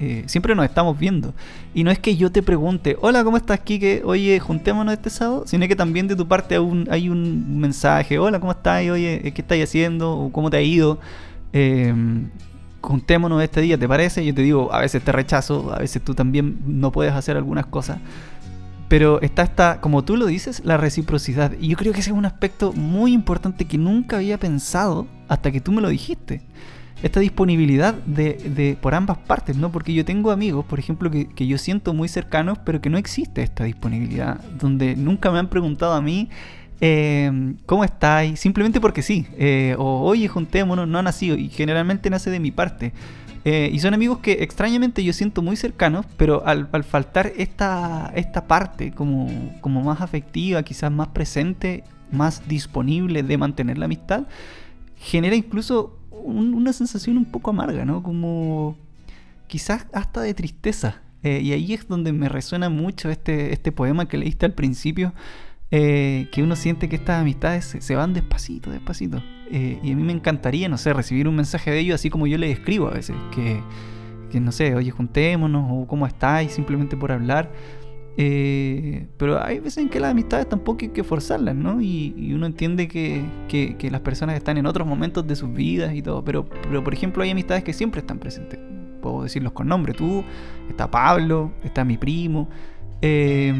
eh, 0.00 0.24
siempre 0.26 0.54
nos 0.54 0.64
estamos 0.64 0.98
viendo. 0.98 1.34
Y 1.74 1.84
no 1.84 1.90
es 1.90 1.98
que 1.98 2.16
yo 2.16 2.32
te 2.32 2.42
pregunte, 2.42 2.96
hola, 3.00 3.22
¿cómo 3.22 3.36
estás, 3.36 3.60
Kike? 3.60 4.02
Oye, 4.04 4.40
juntémonos 4.40 4.94
este 4.94 5.10
sábado. 5.10 5.44
Sino 5.46 5.68
que 5.68 5.76
también 5.76 6.08
de 6.08 6.16
tu 6.16 6.26
parte 6.26 6.54
hay 6.54 6.60
un, 6.60 6.88
hay 6.90 7.08
un 7.08 7.60
mensaje, 7.60 8.18
hola, 8.18 8.40
¿cómo 8.40 8.52
estás? 8.52 8.88
Oye, 8.88 9.32
¿qué 9.34 9.42
estás 9.42 9.58
haciendo? 9.58 10.12
¿O 10.12 10.32
¿Cómo 10.32 10.48
te 10.50 10.56
ha 10.56 10.62
ido? 10.62 10.98
Eh, 11.52 11.92
juntémonos 12.80 13.42
este 13.42 13.60
día, 13.60 13.78
¿te 13.78 13.86
parece? 13.88 14.24
Yo 14.24 14.34
te 14.34 14.42
digo, 14.42 14.72
a 14.72 14.80
veces 14.80 15.02
te 15.02 15.12
rechazo, 15.12 15.72
a 15.74 15.78
veces 15.78 16.02
tú 16.02 16.14
también 16.14 16.58
no 16.66 16.92
puedes 16.92 17.12
hacer 17.12 17.36
algunas 17.36 17.66
cosas. 17.66 17.98
Pero 18.88 19.20
está 19.20 19.42
esta, 19.42 19.80
como 19.80 20.02
tú 20.02 20.16
lo 20.16 20.26
dices, 20.26 20.62
la 20.64 20.76
reciprocidad. 20.76 21.52
Y 21.60 21.68
yo 21.68 21.76
creo 21.76 21.92
que 21.92 22.00
ese 22.00 22.10
es 22.10 22.16
un 22.16 22.24
aspecto 22.26 22.72
muy 22.72 23.12
importante 23.12 23.64
que 23.66 23.78
nunca 23.78 24.16
había 24.16 24.38
pensado 24.38 25.06
hasta 25.28 25.52
que 25.52 25.60
tú 25.60 25.70
me 25.72 25.80
lo 25.80 25.88
dijiste. 25.88 26.42
Esta 27.02 27.20
disponibilidad 27.20 27.94
de, 27.94 28.34
de- 28.34 28.76
por 28.80 28.94
ambas 28.94 29.16
partes, 29.18 29.56
¿no? 29.56 29.70
Porque 29.70 29.94
yo 29.94 30.04
tengo 30.04 30.32
amigos, 30.32 30.64
por 30.66 30.78
ejemplo, 30.80 31.10
que, 31.10 31.28
que 31.28 31.46
yo 31.46 31.56
siento 31.56 31.94
muy 31.94 32.08
cercanos, 32.08 32.58
pero 32.64 32.80
que 32.80 32.90
no 32.90 32.98
existe 32.98 33.42
esta 33.42 33.64
disponibilidad. 33.64 34.40
Donde 34.58 34.96
nunca 34.96 35.30
me 35.30 35.38
han 35.38 35.48
preguntado 35.48 35.94
a 35.94 36.02
mí, 36.02 36.28
eh, 36.80 37.54
¿cómo 37.66 37.84
estáis? 37.84 38.40
Simplemente 38.40 38.80
porque 38.80 39.02
sí. 39.02 39.26
eh, 39.36 39.74
o, 39.78 40.00
oye, 40.02 40.28
juntémonos, 40.28 40.88
no 40.88 40.98
ha 40.98 41.02
nacido. 41.02 41.36
Y 41.36 41.48
generalmente 41.48 42.10
nace 42.10 42.30
de 42.30 42.40
mi 42.40 42.50
parte. 42.50 42.92
Eh, 43.44 43.70
y 43.72 43.78
son 43.78 43.94
amigos 43.94 44.18
que 44.18 44.32
extrañamente 44.42 45.02
yo 45.02 45.12
siento 45.14 45.40
muy 45.40 45.56
cercanos, 45.56 46.04
pero 46.18 46.46
al, 46.46 46.68
al 46.72 46.84
faltar 46.84 47.32
esta, 47.38 48.12
esta 48.14 48.46
parte 48.46 48.92
como, 48.92 49.28
como 49.62 49.80
más 49.82 50.00
afectiva, 50.02 50.62
quizás 50.62 50.92
más 50.92 51.08
presente, 51.08 51.84
más 52.12 52.46
disponible 52.48 53.22
de 53.22 53.38
mantener 53.38 53.78
la 53.78 53.86
amistad, 53.86 54.24
genera 54.98 55.36
incluso 55.36 55.98
un- 56.10 56.52
una 56.52 56.72
sensación 56.74 57.16
un 57.16 57.24
poco 57.24 57.48
amarga, 57.50 57.86
¿no? 57.86 58.02
Como 58.02 58.76
quizás 59.46 59.86
hasta 59.94 60.20
de 60.20 60.34
tristeza. 60.34 61.00
Eh, 61.22 61.40
y 61.42 61.52
ahí 61.52 61.72
es 61.74 61.88
donde 61.88 62.12
me 62.12 62.28
resuena 62.28 62.68
mucho 62.68 63.08
este, 63.10 63.52
este 63.54 63.72
poema 63.72 64.06
que 64.06 64.18
leíste 64.18 64.44
al 64.46 64.52
principio, 64.52 65.12
eh, 65.70 66.28
que 66.32 66.42
uno 66.42 66.56
siente 66.56 66.88
que 66.88 66.96
estas 66.96 67.20
amistades 67.20 67.64
se, 67.64 67.80
se 67.80 67.94
van 67.94 68.12
despacito, 68.12 68.70
despacito. 68.70 69.22
Eh, 69.50 69.78
y 69.82 69.92
a 69.92 69.96
mí 69.96 70.02
me 70.02 70.12
encantaría, 70.12 70.68
no 70.68 70.78
sé, 70.78 70.92
recibir 70.92 71.26
un 71.28 71.36
mensaje 71.36 71.70
de 71.70 71.80
ellos 71.80 71.94
así 71.96 72.10
como 72.10 72.26
yo 72.26 72.38
les 72.38 72.58
escribo 72.58 72.88
a 72.88 72.92
veces, 72.92 73.16
que, 73.34 73.60
que 74.30 74.40
no 74.40 74.52
sé, 74.52 74.74
oye, 74.74 74.90
juntémonos, 74.90 75.66
o 75.70 75.86
cómo 75.86 76.06
estáis, 76.06 76.52
simplemente 76.52 76.96
por 76.96 77.12
hablar. 77.12 77.50
Eh, 78.16 79.06
pero 79.16 79.42
hay 79.42 79.60
veces 79.60 79.78
en 79.78 79.88
que 79.88 79.98
las 80.00 80.10
amistades 80.10 80.48
tampoco 80.48 80.80
hay 80.82 80.88
que 80.90 81.04
forzarlas, 81.04 81.54
¿no? 81.54 81.80
Y, 81.80 82.12
y 82.16 82.32
uno 82.34 82.46
entiende 82.46 82.86
que, 82.88 83.22
que- 83.48 83.76
que 83.76 83.90
las 83.90 84.00
personas 84.00 84.36
están 84.36 84.58
en 84.58 84.66
otros 84.66 84.86
momentos 84.86 85.26
de 85.26 85.36
sus 85.36 85.52
vidas 85.52 85.94
y 85.94 86.02
todo. 86.02 86.22
Pero, 86.24 86.44
pero, 86.44 86.84
por 86.84 86.92
ejemplo, 86.92 87.22
hay 87.22 87.30
amistades 87.30 87.64
que 87.64 87.72
siempre 87.72 88.00
están 88.00 88.18
presentes. 88.18 88.58
Puedo 89.00 89.22
decirlos 89.22 89.52
con 89.52 89.68
nombre. 89.68 89.94
Tú, 89.94 90.22
está 90.68 90.90
Pablo, 90.90 91.52
está 91.64 91.84
mi 91.84 91.96
primo, 91.96 92.48
eh, 93.02 93.52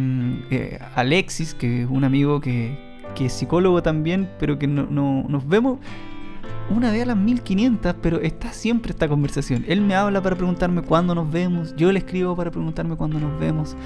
eh, 0.51 0.79
Alexis, 0.95 1.55
que 1.55 1.83
es 1.83 1.89
un 1.91 2.05
amigo 2.05 2.41
que, 2.41 2.77
que 3.15 3.27
es 3.27 3.33
psicólogo 3.33 3.83
también, 3.83 4.29
pero 4.39 4.59
que 4.59 4.67
no, 4.67 4.87
no- 4.91 5.25
nos 5.29 5.47
vemos 5.49 5.79
una 6.71 6.93
vez 6.93 7.03
a 7.03 7.07
las 7.07 7.17
1500, 7.17 7.97
pero 8.01 8.21
está 8.21 8.53
siempre 8.53 8.91
esta 8.93 9.09
conversación. 9.09 9.65
Él 9.67 9.81
me 9.81 9.95
habla 9.95 10.23
para 10.23 10.37
preguntarme 10.37 10.83
cuándo 10.83 11.15
nos 11.15 11.31
vemos, 11.31 11.75
yo 11.77 11.91
le 11.91 11.99
escribo 11.99 12.37
para 12.37 12.51
preguntarme 12.51 12.97
cuándo 12.97 13.19
nos 13.19 13.39
vemos. 13.41 13.77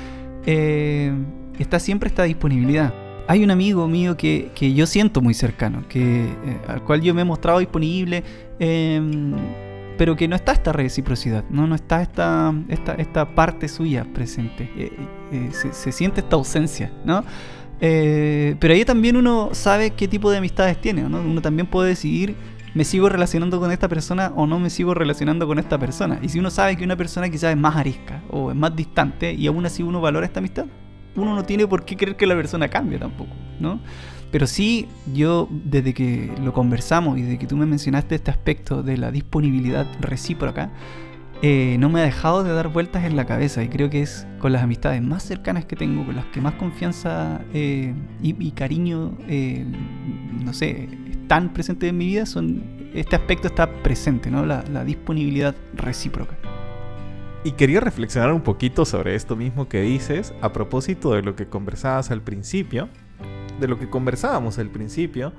Eh, 0.47 1.13
está 1.59 1.79
siempre 1.79 2.09
esta 2.09 2.25
disponibilidad. 2.25 2.93
Hay 3.27 3.43
un 3.43 3.51
amigo 3.51 3.89
mío 3.89 4.19
que, 4.19 4.51
yo 4.77 4.87
siento 4.87 5.23
muy 5.23 5.33
cercano, 5.33 5.85
que, 5.89 6.25
eh, 6.25 6.59
al 6.69 6.83
cual 6.83 7.01
yo 7.01 7.15
me 7.15 7.23
he 7.23 7.25
mostrado 7.25 7.59
disponible, 7.61 8.23
em, 8.59 9.33
pero 9.97 10.17
que 10.17 10.29
no 10.29 10.37
está 10.37 10.53
esta 10.53 10.73
reciprocidad, 10.73 11.45
no, 11.51 11.67
no 11.67 11.75
está 11.75 12.03
esta, 12.03 12.55
esta, 12.69 12.95
esta 12.95 13.35
parte 13.35 13.69
suya 13.69 14.07
presente. 14.13 14.71
Eh, 14.77 15.51
se, 15.53 15.73
se, 15.73 15.93
siente 15.93 16.21
esta 16.21 16.37
ausencia, 16.37 16.93
¿no? 17.05 17.25
pero 17.81 18.73
ahí 18.73 18.83
también 18.87 19.15
uno 19.15 19.51
sabe 19.53 19.91
qué 19.91 20.09
tipo 20.09 20.31
de 20.31 20.39
amistades 20.39 20.81
tiene, 20.81 21.03
¿no? 21.03 21.21
Uno 21.21 21.43
también 21.43 21.67
puede 21.67 21.91
decidir 21.91 22.35
me 22.75 22.85
sigo 22.85 23.09
relacionando 23.09 23.61
con 23.61 23.71
esta 23.71 23.89
persona 23.89 24.33
o 24.35 24.47
no 24.47 24.59
me 24.59 24.69
sigo 24.69 24.95
relacionando 24.95 25.47
con 25.47 25.59
esta 25.59 25.79
persona. 25.79 26.19
Y 26.21 26.29
si 26.29 26.41
uno 26.41 26.51
sabe 26.51 26.77
que 26.77 26.85
una 26.85 26.97
persona 26.97 27.31
quizás 27.31 27.53
es 27.53 27.57
más 27.57 27.77
arisca 27.77 28.21
o 28.31 28.51
es 28.51 28.57
más 28.57 28.75
distante 28.75 29.33
y 29.33 29.47
aún 29.47 29.65
así 29.65 29.83
uno 29.83 30.01
valora 30.01 30.27
esta 30.27 30.41
amistad, 30.41 30.67
uno 31.15 31.35
no 31.35 31.45
tiene 31.45 31.67
por 31.69 31.85
qué 31.85 31.97
creer 31.97 32.17
que 32.17 32.27
la 32.27 32.35
persona 32.35 32.69
cambie 32.69 32.99
tampoco, 32.99 33.31
¿no? 33.61 33.81
Pero 34.35 34.49
sí, 34.49 34.89
yo 35.15 35.49
desde 35.49 35.95
que 35.95 36.29
lo 36.43 36.53
conversamos 36.53 37.17
y 37.17 37.23
desde 37.23 37.39
que 37.39 37.47
tú 37.47 37.57
me 37.57 37.67
mencionaste 37.67 38.17
este 38.17 38.33
aspecto 38.33 38.83
de 38.83 38.97
la 38.97 39.13
disponibilidad 39.13 39.87
recíproca, 40.01 40.73
eh, 41.41 41.77
no 41.79 41.89
me 41.89 42.01
ha 42.01 42.03
dejado 42.03 42.43
de 42.43 42.53
dar 42.53 42.67
vueltas 42.67 43.05
en 43.05 43.15
la 43.15 43.27
cabeza 43.27 43.63
y 43.63 43.69
creo 43.69 43.91
que 43.91 44.03
es 44.03 44.27
con 44.41 44.51
las 44.51 44.65
amistades 44.65 45.01
más 45.03 45.23
cercanas 45.23 45.67
que 45.67 45.77
tengo, 45.77 46.05
con 46.05 46.17
las 46.17 46.25
que 46.27 46.41
más 46.41 46.55
confianza 46.55 47.43
eh, 47.55 47.95
y, 48.21 48.51
cariño, 48.51 49.17
eh, 49.29 49.65
no 50.45 50.53
sé, 50.53 50.89
tan 51.29 51.53
presente 51.53 51.87
en 51.87 51.97
mi 51.97 52.07
vida, 52.07 52.27
son 52.27 52.91
este 52.93 53.15
aspecto 53.15 53.47
está 53.47 53.73
presente, 53.85 54.33
¿no? 54.33 54.45
La, 54.45 54.85
disponibilidad 54.85 55.55
recíproca. 55.75 56.37
Y 57.45 57.53
quería 57.53 57.79
reflexionar 57.79 58.33
un 58.33 58.41
poquito 58.41 58.85
sobre 58.85 59.15
esto 59.15 59.37
mismo 59.37 59.69
que 59.69 59.83
dices 59.83 60.35
a 60.41 60.53
propósito 60.53 61.13
de 61.13 61.23
lo 61.23 61.37
que 61.37 61.47
conversabas 61.47 62.11
al 62.11 62.23
principio, 62.23 62.89
de 63.61 63.69
lo 63.69 63.79
que 63.79 63.89
conversábamos 63.89 64.59
al 64.59 64.71
principio, 64.71 65.33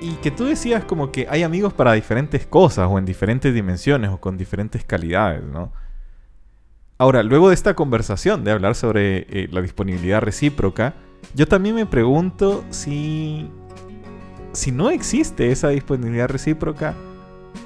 y 0.00 0.12
que 0.16 0.30
tú 0.30 0.44
decías 0.44 0.84
como 0.84 1.10
que 1.10 1.26
hay 1.30 1.42
amigos 1.42 1.72
para 1.72 1.94
diferentes 1.94 2.46
cosas 2.46 2.86
o 2.90 2.98
en 2.98 3.06
diferentes 3.06 3.54
dimensiones 3.54 4.10
o 4.10 4.20
con 4.20 4.36
diferentes 4.36 4.84
calidades, 4.84 5.42
¿no? 5.42 5.72
Ahora, 6.98 7.22
luego 7.22 7.48
de 7.48 7.54
esta 7.54 7.74
conversación 7.74 8.44
de 8.44 8.52
hablar 8.52 8.74
sobre 8.74 9.26
eh, 9.28 9.48
la 9.50 9.60
disponibilidad 9.60 10.20
recíproca, 10.20 10.94
yo 11.34 11.46
también 11.46 11.74
me 11.74 11.86
pregunto 11.86 12.64
si 12.70 13.50
si 14.56 14.72
no 14.72 14.90
existe 14.90 15.52
esa 15.52 15.68
disponibilidad 15.68 16.28
recíproca, 16.28 16.94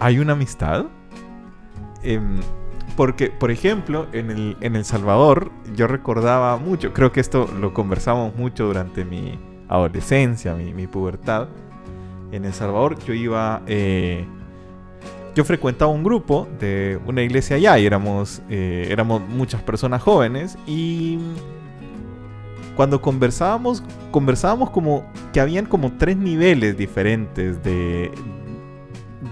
¿hay 0.00 0.18
una 0.18 0.32
amistad? 0.32 0.86
Em, 2.02 2.40
porque, 2.96 3.30
por 3.30 3.50
ejemplo, 3.50 4.06
en 4.12 4.30
el, 4.30 4.56
en 4.60 4.76
el 4.76 4.84
Salvador, 4.84 5.50
yo 5.74 5.86
recordaba 5.86 6.56
mucho, 6.56 6.92
creo 6.92 7.12
que 7.12 7.20
esto 7.20 7.48
lo 7.58 7.74
conversamos 7.74 8.34
mucho 8.36 8.66
durante 8.66 9.04
mi 9.04 9.38
adolescencia, 9.68 10.54
mi, 10.54 10.86
pubertad. 10.86 11.48
En 12.32 12.44
El 12.44 12.52
Salvador 12.52 12.98
yo 13.04 13.14
iba... 13.14 13.62
Eh, 13.66 14.26
yo 15.34 15.44
frecuentaba 15.44 15.92
un 15.92 16.02
grupo 16.02 16.48
de 16.58 16.98
una 17.06 17.22
iglesia 17.22 17.54
allá 17.54 17.78
y 17.78 17.86
éramos, 17.86 18.42
eh, 18.50 18.88
éramos 18.90 19.22
muchas 19.28 19.62
personas 19.62 20.02
jóvenes 20.02 20.58
y 20.66 21.18
cuando 22.74 23.00
conversábamos, 23.00 23.84
conversábamos 24.10 24.70
como 24.70 25.04
que 25.32 25.40
habían 25.40 25.66
como 25.66 25.92
tres 25.92 26.16
niveles 26.16 26.76
diferentes 26.76 27.62
de, 27.62 28.10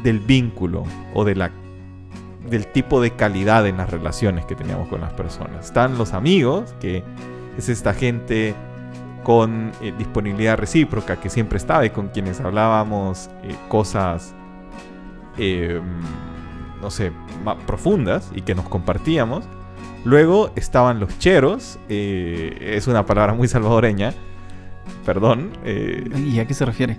del 0.04 0.20
vínculo 0.20 0.84
o 1.14 1.24
de 1.24 1.34
la, 1.34 1.50
del 2.48 2.66
tipo 2.66 3.00
de 3.00 3.12
calidad 3.12 3.66
en 3.66 3.76
las 3.78 3.90
relaciones 3.90 4.44
que 4.44 4.54
teníamos 4.54 4.88
con 4.88 5.00
las 5.00 5.12
personas. 5.12 5.66
Están 5.66 5.98
los 5.98 6.12
amigos, 6.12 6.74
que 6.80 7.04
es 7.56 7.68
esta 7.68 7.92
gente 7.94 8.54
con 9.22 9.72
eh, 9.82 9.92
disponibilidad 9.98 10.56
recíproca 10.56 11.20
que 11.20 11.28
siempre 11.28 11.58
estaba 11.58 11.84
y 11.84 11.90
con 11.90 12.08
quienes 12.08 12.40
hablábamos 12.40 13.28
eh, 13.42 13.54
cosas, 13.68 14.34
em, 15.36 15.82
no 16.80 16.90
sé, 16.90 17.12
más 17.44 17.56
profundas 17.66 18.30
y 18.34 18.42
que 18.42 18.54
nos 18.54 18.68
compartíamos. 18.68 19.44
Luego 20.04 20.50
estaban 20.54 21.00
los 21.00 21.18
cheros, 21.18 21.78
eh, 21.90 22.74
es 22.76 22.86
una 22.86 23.04
palabra 23.04 23.34
muy 23.34 23.48
salvadoreña, 23.48 24.14
perdón. 25.04 25.50
¿Y 25.62 26.38
a 26.38 26.46
qué 26.46 26.54
se 26.54 26.64
refiere? 26.64 26.98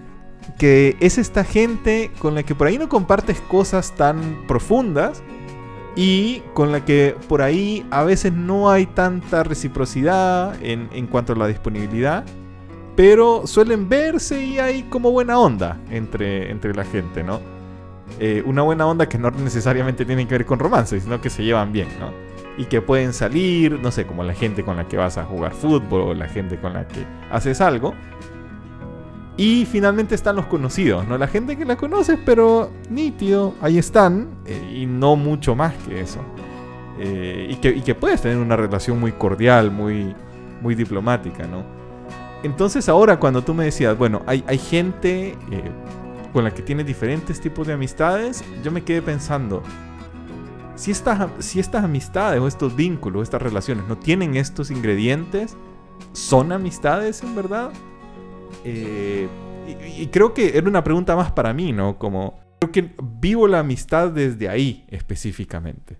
Que 0.60 0.98
es 1.00 1.18
esta 1.18 1.44
gente 1.44 2.12
con 2.20 2.36
la 2.36 2.44
que 2.44 2.54
por 2.54 2.68
ahí 2.68 2.78
no 2.78 2.90
compartes 2.90 3.40
cosas 3.42 3.96
tan 3.96 4.46
profundas 4.48 5.24
y 6.00 6.42
con 6.54 6.72
la 6.72 6.86
que 6.86 7.14
por 7.28 7.42
ahí 7.42 7.86
a 7.92 8.06
veces 8.06 8.32
no 8.32 8.70
hay 8.70 8.86
tanta 8.86 9.44
reciprocidad 9.44 10.56
en, 10.64 11.08
cuanto 11.08 11.34
a 11.34 11.36
la 11.36 11.46
disponibilidad, 11.46 12.24
pero 12.96 13.46
suelen 13.46 13.90
verse 13.90 14.42
y 14.42 14.60
hay 14.60 14.84
como 14.84 15.12
buena 15.12 15.38
onda 15.38 15.78
entre, 15.92 16.52
entre 16.52 16.74
la 16.74 16.86
gente, 16.86 17.22
¿no? 17.22 17.42
Eh, 18.18 18.42
una 18.46 18.62
buena 18.62 18.88
onda 18.88 19.10
que 19.10 19.18
no 19.18 19.30
necesariamente 19.30 20.06
tiene 20.06 20.26
que 20.26 20.36
ver 20.36 20.46
con 20.46 20.58
romance, 20.58 21.02
sino 21.02 21.20
que 21.20 21.30
se 21.30 21.44
llevan 21.44 21.74
bien, 21.74 21.90
¿no? 22.00 22.14
y 22.58 22.66
que 22.66 22.82
pueden 22.82 23.14
salir, 23.14 23.80
no 23.82 23.92
sé, 23.92 24.06
como 24.06 24.24
la 24.24 24.34
gente 24.34 24.64
con 24.64 24.78
la 24.78 24.88
que 24.88 24.96
vas 24.96 25.18
a 25.18 25.26
jugar 25.26 25.54
fútbol 25.54 26.02
o 26.02 26.14
la 26.14 26.28
gente 26.28 26.60
con 26.60 26.74
la 26.74 26.88
que 26.88 27.06
haces 27.30 27.60
algo. 27.62 27.94
Y 29.40 29.66
finalmente 29.66 30.16
están 30.16 30.36
los 30.36 30.48
conocidos, 30.48 31.08
¿no? 31.08 31.18
La 31.18 31.28
gente 31.28 31.58
que 31.58 31.64
la 31.64 31.78
conoces, 31.78 32.20
pero 32.26 32.72
nítido, 32.90 33.56
ahí 33.62 33.78
están, 33.78 34.28
eh, 34.46 34.82
y 34.82 34.86
no 34.86 35.16
mucho 35.16 35.56
más 35.56 35.74
que 35.88 36.02
eso. 36.02 36.20
Eh, 37.00 37.48
y, 37.50 37.56
que, 37.56 37.96
puedes 37.96 38.22
tener 38.22 38.38
una 38.38 38.58
relación 38.58 39.00
muy 39.00 39.14
cordial, 39.14 39.72
muy, 39.72 40.14
muy 40.62 40.76
diplomática, 40.76 41.48
¿no? 41.48 41.64
Entonces 42.44 42.90
ahora 42.90 43.18
cuando 43.18 43.42
tú 43.42 43.54
me 43.54 43.64
decías, 43.64 43.98
bueno, 43.98 44.24
hay, 44.26 44.44
hay 44.46 44.58
gente 44.58 45.38
eh, 45.52 45.72
con 46.34 46.44
la 46.44 46.54
que 46.54 46.62
tienes 46.62 46.86
diferentes 46.86 47.40
tipos 47.40 47.66
de 47.66 47.72
amistades, 47.72 48.44
yo 48.62 48.72
me 48.74 48.84
quedé 48.84 49.02
pensando, 49.02 49.64
si 50.76 50.92
estas, 50.92 51.30
si 51.40 51.62
estas 51.62 51.86
amistades 51.86 52.42
o 52.42 52.48
estos 52.48 52.76
vínculos, 52.76 53.24
estas 53.24 53.42
relaciones 53.42 53.88
no 53.88 53.98
tienen 53.98 54.36
estos 54.36 54.70
ingredientes, 54.70 55.56
¿son 56.12 56.52
amistades 56.52 57.24
en 57.24 57.38
verdad? 57.38 57.72
Eh, 58.64 59.28
y, 59.98 60.08
creo 60.08 60.34
que 60.34 60.58
era 60.58 60.68
una 60.68 60.84
pregunta 60.84 61.16
más 61.16 61.32
para 61.32 61.54
mí, 61.54 61.72
¿no? 61.72 61.98
Como, 61.98 62.40
creo 62.60 62.72
que 62.72 62.92
vivo 63.20 63.48
la 63.48 63.60
amistad 63.60 64.10
desde 64.10 64.50
ahí 64.50 64.86
específicamente. 64.90 65.98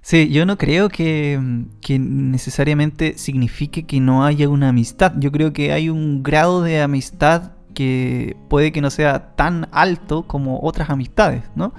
Sí, 0.00 0.28
yo 0.30 0.46
no 0.46 0.56
creo 0.56 0.88
que, 0.88 1.40
que, 1.80 1.98
necesariamente 1.98 3.18
signifique 3.18 3.86
que 3.86 4.00
no 4.00 4.24
haya 4.24 4.48
una 4.48 4.68
amistad. 4.68 5.12
Yo 5.18 5.32
creo 5.32 5.52
que 5.52 5.72
hay 5.72 5.88
un 5.88 6.22
grado 6.22 6.62
de 6.62 6.80
amistad 6.80 7.52
que 7.74 8.36
puede 8.48 8.72
que 8.72 8.80
no 8.80 8.90
sea 8.90 9.34
tan 9.36 9.68
alto 9.72 10.22
como 10.22 10.60
otras 10.62 10.90
amistades, 10.90 11.42
¿no? 11.54 11.74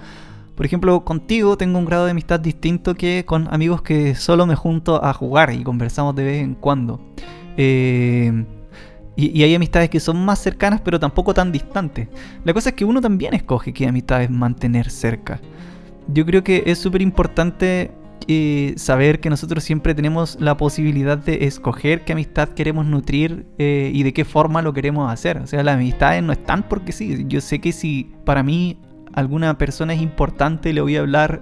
Por 0.56 0.66
ejemplo, 0.66 1.06
contigo 1.06 1.56
tengo 1.56 1.78
un 1.78 1.86
grado 1.86 2.06
de 2.06 2.12
amistad 2.12 2.40
distinto 2.40 2.96
que 2.96 3.26
con 3.26 3.48
amigos 3.54 3.82
que 3.82 4.16
solo 4.16 4.46
me 4.46 4.56
junto 4.56 5.04
a 5.04 5.14
jugar 5.14 5.54
y 5.54 5.64
conversamos 5.64 6.16
de 6.16 6.24
vez 6.24 6.44
en 6.44 6.56
cuando. 6.56 7.00
Eh, 7.58 8.44
y, 9.18 9.42
hay 9.42 9.56
amistades 9.56 9.90
que 9.90 10.00
son 10.00 10.24
más 10.24 10.40
cercanas 10.40 10.80
pero 10.82 11.00
tampoco 11.00 11.34
tan 11.34 11.52
distantes. 11.52 12.08
La 12.46 12.54
cosa 12.54 12.70
es 12.70 12.76
que 12.76 12.86
uno 12.86 13.02
también 13.02 13.34
escoge 13.34 13.74
qué 13.74 13.88
amistades 13.88 14.30
mantener 14.30 14.92
cerca. 14.92 15.42
Yo 16.08 16.26
creo 16.26 16.44
que 16.44 16.64
es 16.68 16.78
súper 16.78 17.02
importante 17.02 17.92
eh, 18.28 18.74
saber 18.78 19.20
que 19.20 19.30
nosotros 19.30 19.64
siempre 19.64 19.96
tenemos 19.96 20.38
la 20.40 20.56
posibilidad 20.56 21.18
de 21.18 21.46
escoger 21.46 22.06
qué 22.06 22.14
amistad 22.14 22.50
queremos 22.50 22.86
nutrir 22.86 23.48
eh, 23.58 23.92
y 23.94 24.04
de 24.04 24.14
qué 24.14 24.24
forma 24.24 24.62
lo 24.62 24.72
queremos 24.72 25.12
hacer. 25.12 25.40
O 25.40 25.48
sea, 25.48 25.64
las 25.64 25.76
amistades 25.76 26.22
no 26.22 26.32
están 26.32 26.64
porque 26.64 26.92
sí. 26.92 27.26
Yo 27.28 27.42
sé 27.42 27.60
que 27.60 27.72
si 27.72 28.14
para 28.24 28.44
mí 28.44 28.80
alguna 29.14 29.58
persona 29.58 29.94
es 29.94 30.02
importante, 30.02 30.74
le 30.74 30.82
voy 30.82 30.96
a 30.96 31.00
hablar, 31.00 31.42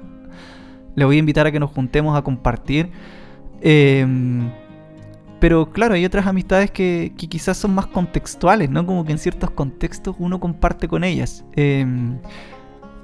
le 0.95 1.03
voy 1.03 1.17
a 1.17 1.19
invitar 1.19 1.45
a 1.45 1.51
que 1.51 1.59
nos 1.59 1.71
juntemos 1.71 2.17
a 2.17 2.21
compartir. 2.21 2.89
Em, 3.61 4.49
pero 5.39 5.71
claro, 5.71 5.95
hay 5.95 6.05
otras 6.05 6.27
amistades 6.27 6.71
que, 6.71 7.13
quizás 7.15 7.57
son 7.57 7.75
más 7.75 7.87
contextuales, 7.87 8.69
¿no? 8.69 8.85
Como 8.85 9.05
que 9.05 9.11
en 9.11 9.17
ciertos 9.17 9.51
contextos 9.51 10.15
uno 10.19 10.39
comparte 10.39 10.87
con 10.87 11.03
ellas. 11.03 11.43
Em, 11.55 12.17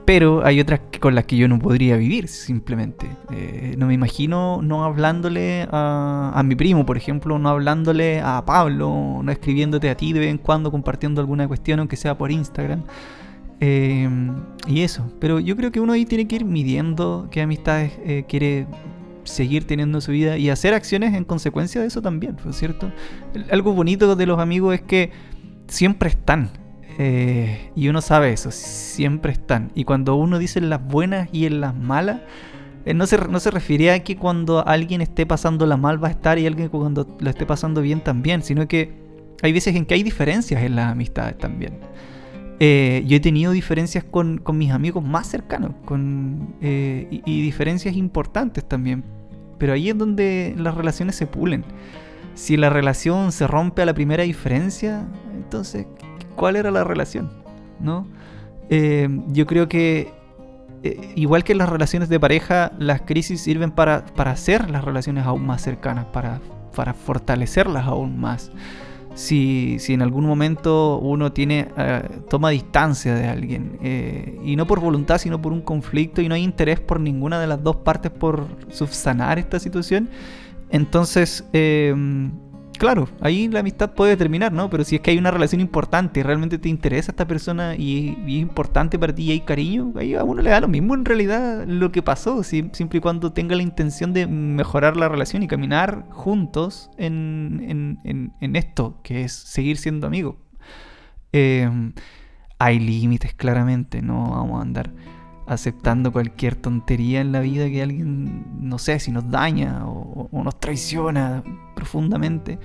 pero 0.05 0.45
hay 0.45 0.59
otras 0.59 0.81
con 0.99 1.15
las 1.15 1.25
que 1.25 1.37
yo 1.37 1.47
no 1.47 1.59
podría 1.59 1.95
vivir, 1.97 2.27
simplemente. 2.27 3.07
Eh, 3.31 3.75
no 3.77 3.87
me 3.87 3.93
imagino 3.93 4.61
no 4.61 4.83
hablándole 4.83 5.67
a, 5.71 6.41
mi 6.43 6.55
primo, 6.55 6.85
por 6.85 6.97
ejemplo, 6.97 7.37
no 7.37 7.49
hablándole 7.49 8.21
a 8.21 8.43
Pablo, 8.45 9.21
no 9.23 9.31
escribiéndote 9.31 9.89
a 9.89 9.95
ti 9.95 10.13
de 10.13 10.19
vez 10.21 10.29
en 10.29 10.37
cuando, 10.37 10.71
compartiendo 10.71 11.21
alguna 11.21 11.47
cuestión, 11.47 11.79
aunque 11.79 11.95
sea 11.95 12.17
por 12.17 12.31
Instagram. 12.31 12.83
Em, 13.59 14.35
y 14.67 14.81
eso, 14.81 15.11
pero 15.19 15.39
yo 15.39 15.55
creo 15.55 15.71
que 15.71 15.79
uno 15.79 15.93
ahí 15.93 16.05
tiene 16.05 16.27
que 16.27 16.37
ir 16.37 16.45
midiendo 16.45 17.27
qué 17.29 17.41
amistades 17.41 17.93
eh, 18.03 18.25
quiere 18.27 18.65
seguir 19.31 19.65
teniendo 19.65 19.97
en 19.97 20.01
su 20.01 20.11
vida 20.11 20.37
y 20.37 20.49
hacer 20.49 20.73
acciones 20.73 21.13
en 21.13 21.23
consecuencia 21.23 21.81
de 21.81 21.87
eso 21.87 22.01
también, 22.01 22.37
¿no 22.43 22.51
es 22.51 22.57
cierto? 22.57 22.91
Algo 23.49 23.73
bonito 23.73 24.15
de 24.15 24.25
los 24.25 24.39
amigos 24.39 24.75
es 24.75 24.81
que 24.81 25.11
siempre 25.67 26.09
están. 26.09 26.51
Eh, 26.97 27.71
y 27.75 27.87
uno 27.87 28.01
sabe 28.01 28.31
eso, 28.31 28.51
siempre 28.51 29.31
están. 29.31 29.71
Y 29.73 29.85
cuando 29.85 30.15
uno 30.15 30.37
dice 30.37 30.59
en 30.59 30.69
las 30.69 30.85
buenas 30.85 31.29
y 31.31 31.45
en 31.45 31.61
las 31.61 31.75
malas, 31.75 32.21
eh, 32.85 32.93
no, 32.93 33.07
se, 33.07 33.17
no 33.17 33.39
se 33.39 33.51
refiere 33.51 33.91
a 33.91 34.03
que 34.03 34.17
cuando 34.17 34.67
alguien 34.67 35.01
esté 35.01 35.25
pasando 35.25 35.65
la 35.65 35.77
mal 35.77 36.03
va 36.03 36.09
a 36.09 36.11
estar 36.11 36.37
y 36.37 36.45
alguien 36.45 36.69
cuando 36.69 37.17
lo 37.19 37.29
esté 37.29 37.45
pasando 37.45 37.81
bien 37.81 38.01
también, 38.01 38.43
sino 38.43 38.67
que 38.67 38.93
hay 39.41 39.53
veces 39.53 39.75
en 39.75 39.85
que 39.85 39.95
hay 39.95 40.03
diferencias 40.03 40.61
en 40.63 40.75
las 40.75 40.91
amistades 40.91 41.37
también. 41.37 41.79
Eh, 42.59 43.03
yo 43.07 43.17
he 43.17 43.19
tenido 43.19 43.51
diferencias 43.51 44.03
con, 44.03 44.37
con 44.37 44.57
mis 44.57 44.69
amigos 44.69 45.03
más 45.03 45.25
cercanos 45.25 45.71
con, 45.85 46.55
y 46.61 47.41
diferencias 47.41 47.95
importantes 47.95 48.63
también. 48.67 49.03
Pero 49.61 49.73
ahí 49.73 49.89
es 49.91 49.97
donde 49.97 50.55
las 50.57 50.73
relaciones 50.73 51.15
se 51.15 51.27
pulen. 51.27 51.63
Si 52.33 52.57
la 52.57 52.71
relación 52.71 53.31
se 53.31 53.45
rompe 53.45 53.83
a 53.83 53.85
la 53.85 53.93
primera 53.93 54.23
diferencia, 54.23 55.05
entonces, 55.35 55.85
¿cuál 56.35 56.55
era 56.55 56.71
la 56.71 56.83
relación? 56.83 57.29
¿No? 57.79 58.07
Eh, 58.71 59.07
yo 59.27 59.45
creo 59.45 59.69
que, 59.69 60.11
eh, 60.81 61.13
igual 61.15 61.43
que 61.43 61.53
las 61.53 61.69
relaciones 61.69 62.09
de 62.09 62.19
pareja, 62.19 62.71
las 62.79 63.03
crisis 63.03 63.39
sirven 63.39 63.69
para, 63.69 64.03
para 64.03 64.31
hacer 64.31 64.67
las 64.71 64.83
relaciones 64.83 65.27
aún 65.27 65.45
más 65.45 65.61
cercanas, 65.61 66.05
para, 66.05 66.41
para 66.75 66.95
fortalecerlas 66.95 67.85
aún 67.85 68.19
más. 68.19 68.51
Si, 69.13 69.77
si, 69.79 69.93
en 69.93 70.01
algún 70.01 70.25
momento 70.25 70.97
uno 70.99 71.33
tiene 71.33 71.67
eh, 71.77 72.01
toma 72.29 72.49
distancia 72.49 73.13
de 73.13 73.27
alguien 73.27 73.77
y 74.43 74.55
no 74.55 74.65
por 74.65 74.79
voluntad 74.79 75.17
sino 75.17 75.41
por 75.41 75.51
un 75.51 75.61
conflicto 75.61 76.21
y 76.21 76.29
no 76.29 76.35
hay 76.35 76.43
interés 76.43 76.79
por 76.79 76.99
ninguna 76.99 77.39
de 77.39 77.47
las 77.47 77.61
dos 77.61 77.75
partes 77.75 78.09
por 78.09 78.47
subsanar 78.71 79.37
esta 79.37 79.59
situación 79.59 80.09
entonces 80.69 81.43
claro, 82.81 83.07
ahí 83.19 83.47
la 83.47 83.59
amistad 83.59 83.91
puede 83.91 84.17
terminar, 84.17 84.51
¿no? 84.51 84.67
Pero 84.71 84.83
si 84.83 84.95
es 84.95 85.01
que 85.01 85.11
hay 85.11 85.19
una 85.19 85.29
relación 85.29 85.61
importante 85.61 86.23
realmente 86.23 86.57
te 86.57 86.67
interesa 86.67 87.11
esta 87.11 87.27
persona 87.27 87.75
y, 87.75 88.17
es 88.25 88.41
importante 88.41 88.97
para 88.97 89.13
ti 89.13 89.25
y 89.25 89.31
hay 89.33 89.41
cariño, 89.41 89.93
ahí 89.97 90.15
a 90.15 90.23
uno 90.23 90.41
le 90.41 90.49
da 90.49 90.59
lo 90.59 90.67
mismo 90.67 90.95
en 90.95 91.05
realidad 91.05 91.67
lo 91.67 91.91
que 91.91 92.01
pasó, 92.01 92.41
siempre 92.41 92.97
y 92.97 92.99
cuando 92.99 93.33
tenga 93.33 93.55
la 93.55 93.61
intención 93.61 94.13
de 94.13 94.25
mejorar 94.25 94.97
la 94.97 95.09
relación 95.09 95.43
y 95.43 95.47
caminar 95.47 96.07
juntos 96.09 96.89
en, 96.97 97.99
esto, 98.55 98.99
que 99.03 99.25
es 99.25 99.31
seguir 99.31 99.77
siendo 99.77 100.07
amigos. 100.07 100.37
Em, 101.33 101.93
hay 102.57 102.79
límites, 102.79 103.35
claramente, 103.35 104.01
no 104.01 104.31
vamos 104.31 104.57
a 104.57 104.63
andar 104.63 104.91
aceptando 105.51 106.13
cualquier 106.13 106.55
tontería 106.55 107.19
en 107.19 107.33
la 107.33 107.41
vida 107.41 107.69
que 107.69 107.81
alguien, 107.81 108.45
no 108.61 108.79
sé, 108.79 108.99
si 108.99 109.11
nos 109.11 109.29
daña 109.29 109.85
o, 109.85 110.29
nos 110.31 110.59
traiciona 110.59 111.43
profundamente. 111.75 112.57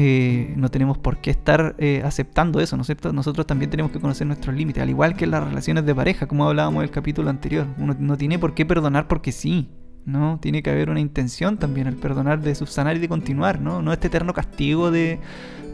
Eh, 0.00 0.54
no 0.56 0.70
tenemos 0.70 0.96
por 0.96 1.18
qué 1.18 1.30
estar 1.30 1.74
eh, 1.78 2.02
aceptando 2.04 2.60
eso, 2.60 2.76
¿no 2.76 2.82
es 2.82 2.86
cierto? 2.86 3.12
Nosotros 3.12 3.48
también 3.48 3.68
tenemos 3.68 3.90
que 3.90 3.98
conocer 3.98 4.28
nuestros 4.28 4.54
límites, 4.54 4.80
al 4.80 4.90
igual 4.90 5.16
que 5.16 5.24
en 5.24 5.32
las 5.32 5.42
relaciones 5.42 5.84
de 5.86 5.92
pareja, 5.92 6.28
como 6.28 6.48
hablábamos 6.48 6.82
en 6.82 6.84
el 6.84 6.90
capítulo 6.92 7.30
anterior. 7.30 7.66
Uno 7.78 7.96
no 7.98 8.16
tiene 8.16 8.38
por 8.38 8.54
qué 8.54 8.64
perdonar 8.64 9.08
porque 9.08 9.32
sí, 9.32 9.68
¿no? 10.04 10.38
Tiene 10.40 10.62
que 10.62 10.70
haber 10.70 10.90
una 10.90 11.00
intención 11.00 11.58
también 11.58 11.88
al 11.88 11.96
perdonar, 11.96 12.40
de 12.40 12.54
subsanar 12.54 12.96
y 12.96 13.00
de 13.00 13.08
continuar, 13.08 13.60
¿no? 13.60 13.82
No 13.82 13.92
este 13.92 14.06
eterno 14.06 14.32
castigo 14.32 14.92
de, 14.92 15.18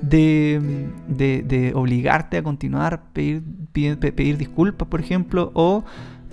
de, 0.03 0.91
de, 1.07 1.73
obligarte 1.75 2.39
a 2.39 2.43
continuar, 2.43 3.13
pedir, 3.13 3.43
pedir 3.73 4.37
disculpas, 4.37 4.89
por 4.89 5.01
ejemplo, 5.01 5.51
o 5.55 5.85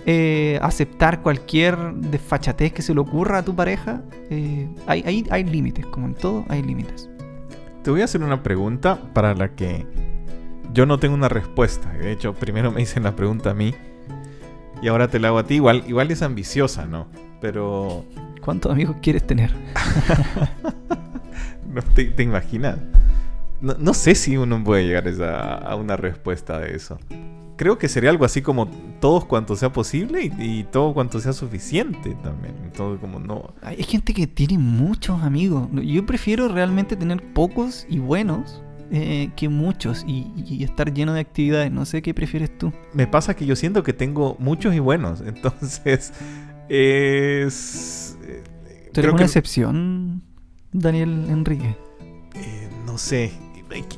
eh, 0.04 0.58
aceptar 0.62 1.22
cualquier 1.22 1.76
desfachatez 1.94 2.72
que 2.72 2.82
se 2.82 2.92
le 2.92 3.00
ocurra 3.00 3.38
a 3.38 3.44
tu 3.44 3.54
pareja, 3.54 4.02
eh, 4.30 4.68
hay, 4.86 5.24
hay, 5.30 5.44
límites, 5.44 5.86
como 5.86 6.08
en 6.08 6.14
todo, 6.14 6.44
hay 6.48 6.62
límites. 6.62 7.08
Te 7.84 7.90
voy 7.90 8.00
a 8.00 8.04
hacer 8.04 8.22
una 8.22 8.42
pregunta 8.42 9.00
para 9.12 9.34
la 9.34 9.54
que 9.54 9.86
yo 10.72 10.86
no 10.86 10.98
tengo 10.98 11.14
una 11.14 11.28
respuesta. 11.28 11.92
De 11.92 12.10
hecho, 12.10 12.34
primero 12.34 12.72
me 12.72 12.82
hice 12.82 12.98
la 12.98 13.14
pregunta 13.14 13.50
a 13.50 13.54
mí 13.54 13.74
y 14.82 14.88
ahora 14.88 15.06
te 15.06 15.20
la 15.20 15.28
hago 15.28 15.38
a 15.38 15.44
ti. 15.44 15.54
Igual, 15.54 15.84
igual 15.86 16.10
es 16.10 16.22
ambiciosa, 16.22 16.86
¿no? 16.86 17.06
Pero... 17.40 18.04
¿Cuántos 18.40 18.72
amigos 18.72 18.96
quieres 19.02 19.24
tener? 19.24 19.52
no 21.68 21.80
te, 21.94 22.22
imaginas. 22.22 22.78
No, 23.60 23.94
sé 23.94 24.16
si 24.16 24.36
uno 24.36 24.64
puede 24.64 24.84
llegar 24.84 25.04
a 25.24 25.76
una 25.76 25.96
respuesta 25.96 26.58
de 26.58 26.74
eso 26.74 26.98
creo 27.62 27.78
que 27.78 27.88
sería 27.88 28.10
algo 28.10 28.24
así 28.24 28.42
como 28.42 28.66
todos 28.98 29.24
cuanto 29.24 29.54
sea 29.54 29.72
posible 29.72 30.32
y, 30.36 30.64
todo 30.64 30.92
cuanto 30.92 31.20
sea 31.20 31.32
suficiente 31.32 32.16
también. 32.20 32.54
Todo 32.76 32.98
como 32.98 33.20
no. 33.20 33.54
Hay 33.62 33.84
gente 33.84 34.12
que 34.12 34.26
tiene 34.26 34.58
muchos 34.58 35.22
amigos. 35.22 35.68
Yo 35.72 36.04
prefiero 36.04 36.48
realmente 36.48 36.96
tener 36.96 37.22
pocos 37.32 37.86
y 37.88 38.00
buenos 38.00 38.64
eh, 38.90 39.30
que 39.36 39.48
muchos 39.48 40.04
y, 40.08 40.64
estar 40.64 40.92
lleno 40.92 41.12
de 41.12 41.20
actividades. 41.20 41.70
No 41.70 41.84
sé 41.84 42.02
qué 42.02 42.12
prefieres 42.14 42.58
tú. 42.58 42.72
Me 42.94 43.06
pasa 43.06 43.36
que 43.36 43.46
yo 43.46 43.54
siento 43.54 43.84
que 43.84 43.92
tengo 43.92 44.34
muchos 44.40 44.74
y 44.74 44.80
buenos. 44.80 45.20
Entonces 45.24 46.12
es. 46.68 48.18
Eh, 48.24 48.42
¿Tú 48.92 49.00
eres 49.02 49.12
una 49.12 49.22
excepción, 49.22 50.20
Daniel 50.72 51.26
Enrique? 51.28 51.76
Eh, 52.34 52.68
no 52.86 52.98
sé. 52.98 53.30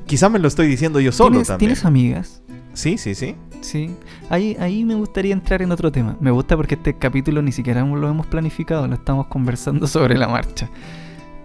Quizá 0.05 0.29
me 0.29 0.39
lo 0.39 0.49
estoy 0.49 0.67
diciendo 0.67 1.01
yo 1.01 1.13
solo 1.13 1.31
¿Tienes, 1.31 1.49
también. 1.49 1.69
¿Tienes 1.71 1.85
amigas? 1.87 2.43
Sí, 2.75 2.99
sí, 2.99 3.15
sí. 3.15 3.37
Sí, 3.65 3.97
ahí, 4.29 4.59
ahí 4.61 4.85
me 4.85 4.95
gustaría 4.95 5.33
entrar 5.33 5.63
en 5.63 5.73
otro 5.73 5.91
tema. 5.91 6.19
Me 6.21 6.31
gusta 6.31 6.55
porque 6.55 6.75
este 6.75 6.99
capítulo 6.99 7.41
ni 7.41 7.51
siquiera 7.51 7.83
lo 7.83 8.09
hemos 8.09 8.27
planificado, 8.27 8.87
lo 8.87 8.95
estamos 8.95 9.27
conversando 9.29 9.87
sobre 9.89 10.19
la 10.19 10.29
marcha. 10.29 10.69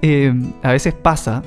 Eh, 0.01 0.33
a 0.61 0.73
veces 0.73 0.93
pasa 0.93 1.43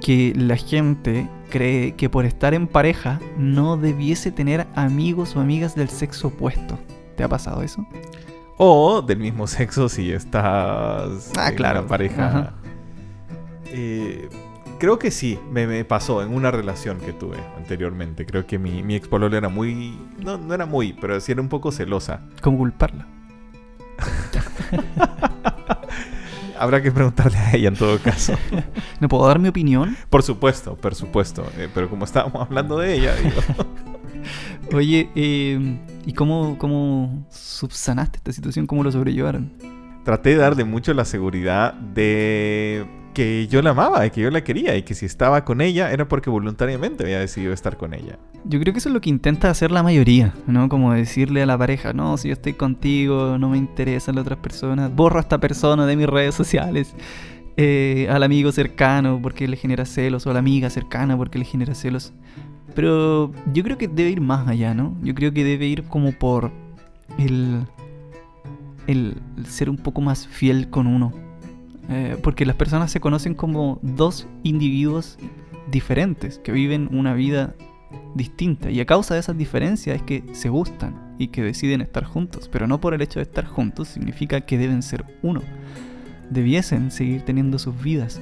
que 0.00 0.32
la 0.36 0.56
gente 0.56 1.28
cree 1.50 1.96
que 1.96 2.08
por 2.08 2.24
estar 2.24 2.54
en 2.54 2.68
pareja 2.68 3.18
no 3.36 3.76
debiese 3.76 4.30
tener 4.30 4.68
amigos 4.76 5.34
o 5.34 5.40
amigas 5.40 5.74
del 5.74 5.88
sexo 5.88 6.28
opuesto. 6.28 6.78
¿Te 7.16 7.24
ha 7.24 7.28
pasado 7.28 7.62
eso? 7.62 7.84
O 8.58 9.02
del 9.02 9.18
mismo 9.18 9.46
sexo 9.48 9.88
si 9.88 10.12
estás 10.12 11.32
ah, 11.36 11.48
en 11.48 11.56
claro. 11.56 11.80
una 11.80 11.88
pareja. 11.88 12.54
Eh, 13.66 14.28
Creo 14.80 14.98
que 14.98 15.10
sí, 15.10 15.38
me, 15.52 15.84
pasó 15.84 16.22
en 16.22 16.32
una 16.32 16.50
relación 16.50 17.00
que 17.00 17.12
tuve 17.12 17.36
anteriormente. 17.58 18.24
Creo 18.24 18.46
que 18.46 18.58
mi, 18.58 18.82
mi 18.82 18.94
ex 18.94 19.08
pololo 19.08 19.36
era 19.36 19.50
muy. 19.50 19.98
No, 20.24 20.38
no 20.38 20.54
era 20.54 20.64
muy, 20.64 20.94
pero 20.94 21.20
sí 21.20 21.32
era 21.32 21.42
un 21.42 21.50
poco 21.50 21.70
celosa. 21.70 22.22
¿Cómo 22.40 22.56
culparla? 22.56 23.06
Habrá 26.58 26.80
que 26.80 26.90
preguntarle 26.90 27.36
a 27.36 27.52
ella 27.52 27.68
en 27.68 27.76
todo 27.76 27.98
caso. 27.98 28.32
¿No 29.00 29.08
puedo 29.08 29.26
dar 29.26 29.38
mi 29.38 29.48
opinión? 29.48 29.98
Por 30.08 30.22
supuesto, 30.22 30.76
por 30.76 30.94
supuesto. 30.94 31.44
Eh, 31.58 31.68
pero 31.74 31.90
como 31.90 32.06
estábamos 32.06 32.40
hablando 32.40 32.78
de 32.78 32.94
ella, 32.94 33.14
digo. 33.16 33.42
Oye, 34.72 35.10
eh, 35.14 35.78
¿y 36.06 36.14
cómo, 36.14 36.56
cómo 36.56 37.26
subsanaste 37.28 38.16
esta 38.16 38.32
situación? 38.32 38.66
¿Cómo 38.66 38.82
lo 38.82 38.90
sobrellevaron? 38.90 39.52
Traté 40.06 40.30
de 40.30 40.36
darle 40.36 40.64
mucho 40.64 40.94
la 40.94 41.04
seguridad 41.04 41.74
de 41.74 42.99
que 43.12 43.48
yo 43.48 43.62
la 43.62 43.70
amaba 43.70 44.06
y 44.06 44.10
que 44.10 44.20
yo 44.20 44.30
la 44.30 44.42
quería 44.42 44.76
y 44.76 44.82
que 44.82 44.94
si 44.94 45.06
estaba 45.06 45.44
con 45.44 45.60
ella 45.60 45.90
era 45.92 46.08
porque 46.08 46.30
voluntariamente 46.30 47.04
había 47.04 47.18
decidido 47.18 47.52
estar 47.52 47.76
con 47.76 47.94
ella. 47.94 48.18
Yo 48.44 48.60
creo 48.60 48.72
que 48.72 48.78
eso 48.78 48.88
es 48.88 48.94
lo 48.94 49.00
que 49.00 49.10
intenta 49.10 49.50
hacer 49.50 49.70
la 49.70 49.82
mayoría, 49.82 50.34
¿no? 50.46 50.68
Como 50.68 50.92
decirle 50.92 51.42
a 51.42 51.46
la 51.46 51.58
pareja, 51.58 51.92
no, 51.92 52.16
si 52.16 52.28
yo 52.28 52.34
estoy 52.34 52.54
contigo, 52.54 53.38
no 53.38 53.48
me 53.48 53.58
interesan 53.58 54.14
las 54.14 54.22
otras 54.22 54.38
personas, 54.38 54.94
borro 54.94 55.18
a 55.18 55.22
esta 55.22 55.38
persona 55.38 55.86
de 55.86 55.96
mis 55.96 56.06
redes 56.06 56.34
sociales. 56.34 56.94
Eh, 57.56 58.06
al 58.08 58.22
amigo 58.22 58.52
cercano 58.52 59.20
porque 59.20 59.46
le 59.46 59.56
genera 59.56 59.84
celos 59.84 60.26
o 60.26 60.30
a 60.30 60.32
la 60.32 60.38
amiga 60.38 60.70
cercana 60.70 61.16
porque 61.16 61.38
le 61.38 61.44
genera 61.44 61.74
celos. 61.74 62.12
Pero 62.74 63.32
yo 63.52 63.64
creo 63.64 63.76
que 63.76 63.88
debe 63.88 64.10
ir 64.10 64.20
más 64.20 64.46
allá, 64.48 64.72
¿no? 64.72 64.96
Yo 65.02 65.14
creo 65.14 65.32
que 65.32 65.44
debe 65.44 65.66
ir 65.66 65.82
como 65.84 66.12
por 66.12 66.52
el, 67.18 67.66
el 68.86 69.16
ser 69.44 69.68
un 69.68 69.76
poco 69.76 70.00
más 70.00 70.26
fiel 70.28 70.70
con 70.70 70.86
uno 70.86 71.12
eh, 71.90 72.16
porque 72.22 72.46
las 72.46 72.56
personas 72.56 72.92
se 72.92 73.00
conocen 73.00 73.34
como 73.34 73.80
dos 73.82 74.28
individuos 74.44 75.18
diferentes 75.70 76.38
que 76.38 76.52
viven 76.52 76.88
una 76.92 77.14
vida 77.14 77.54
distinta 78.14 78.70
y 78.70 78.80
a 78.80 78.86
causa 78.86 79.14
de 79.14 79.20
esas 79.20 79.36
diferencias 79.36 79.96
es 79.96 80.02
que 80.02 80.24
se 80.32 80.48
gustan 80.48 81.14
y 81.18 81.28
que 81.28 81.42
deciden 81.42 81.80
estar 81.80 82.04
juntos, 82.04 82.48
pero 82.48 82.66
no 82.68 82.80
por 82.80 82.94
el 82.94 83.02
hecho 83.02 83.18
de 83.18 83.24
estar 83.24 83.44
juntos 83.44 83.88
significa 83.88 84.40
que 84.42 84.56
deben 84.56 84.82
ser 84.82 85.04
uno, 85.22 85.42
debiesen 86.30 86.92
seguir 86.92 87.22
teniendo 87.22 87.58
sus 87.58 87.80
vidas. 87.82 88.20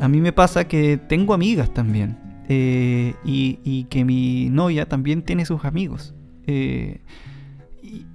A 0.00 0.08
mí 0.08 0.20
me 0.20 0.32
pasa 0.32 0.68
que 0.68 0.96
tengo 0.96 1.34
amigas 1.34 1.74
también 1.74 2.16
eh, 2.48 3.14
y, 3.24 3.84
que 3.84 4.04
mi 4.04 4.48
novia 4.50 4.86
también 4.86 5.22
tiene 5.22 5.44
sus 5.46 5.64
amigos. 5.64 6.14
Eh, 6.46 7.00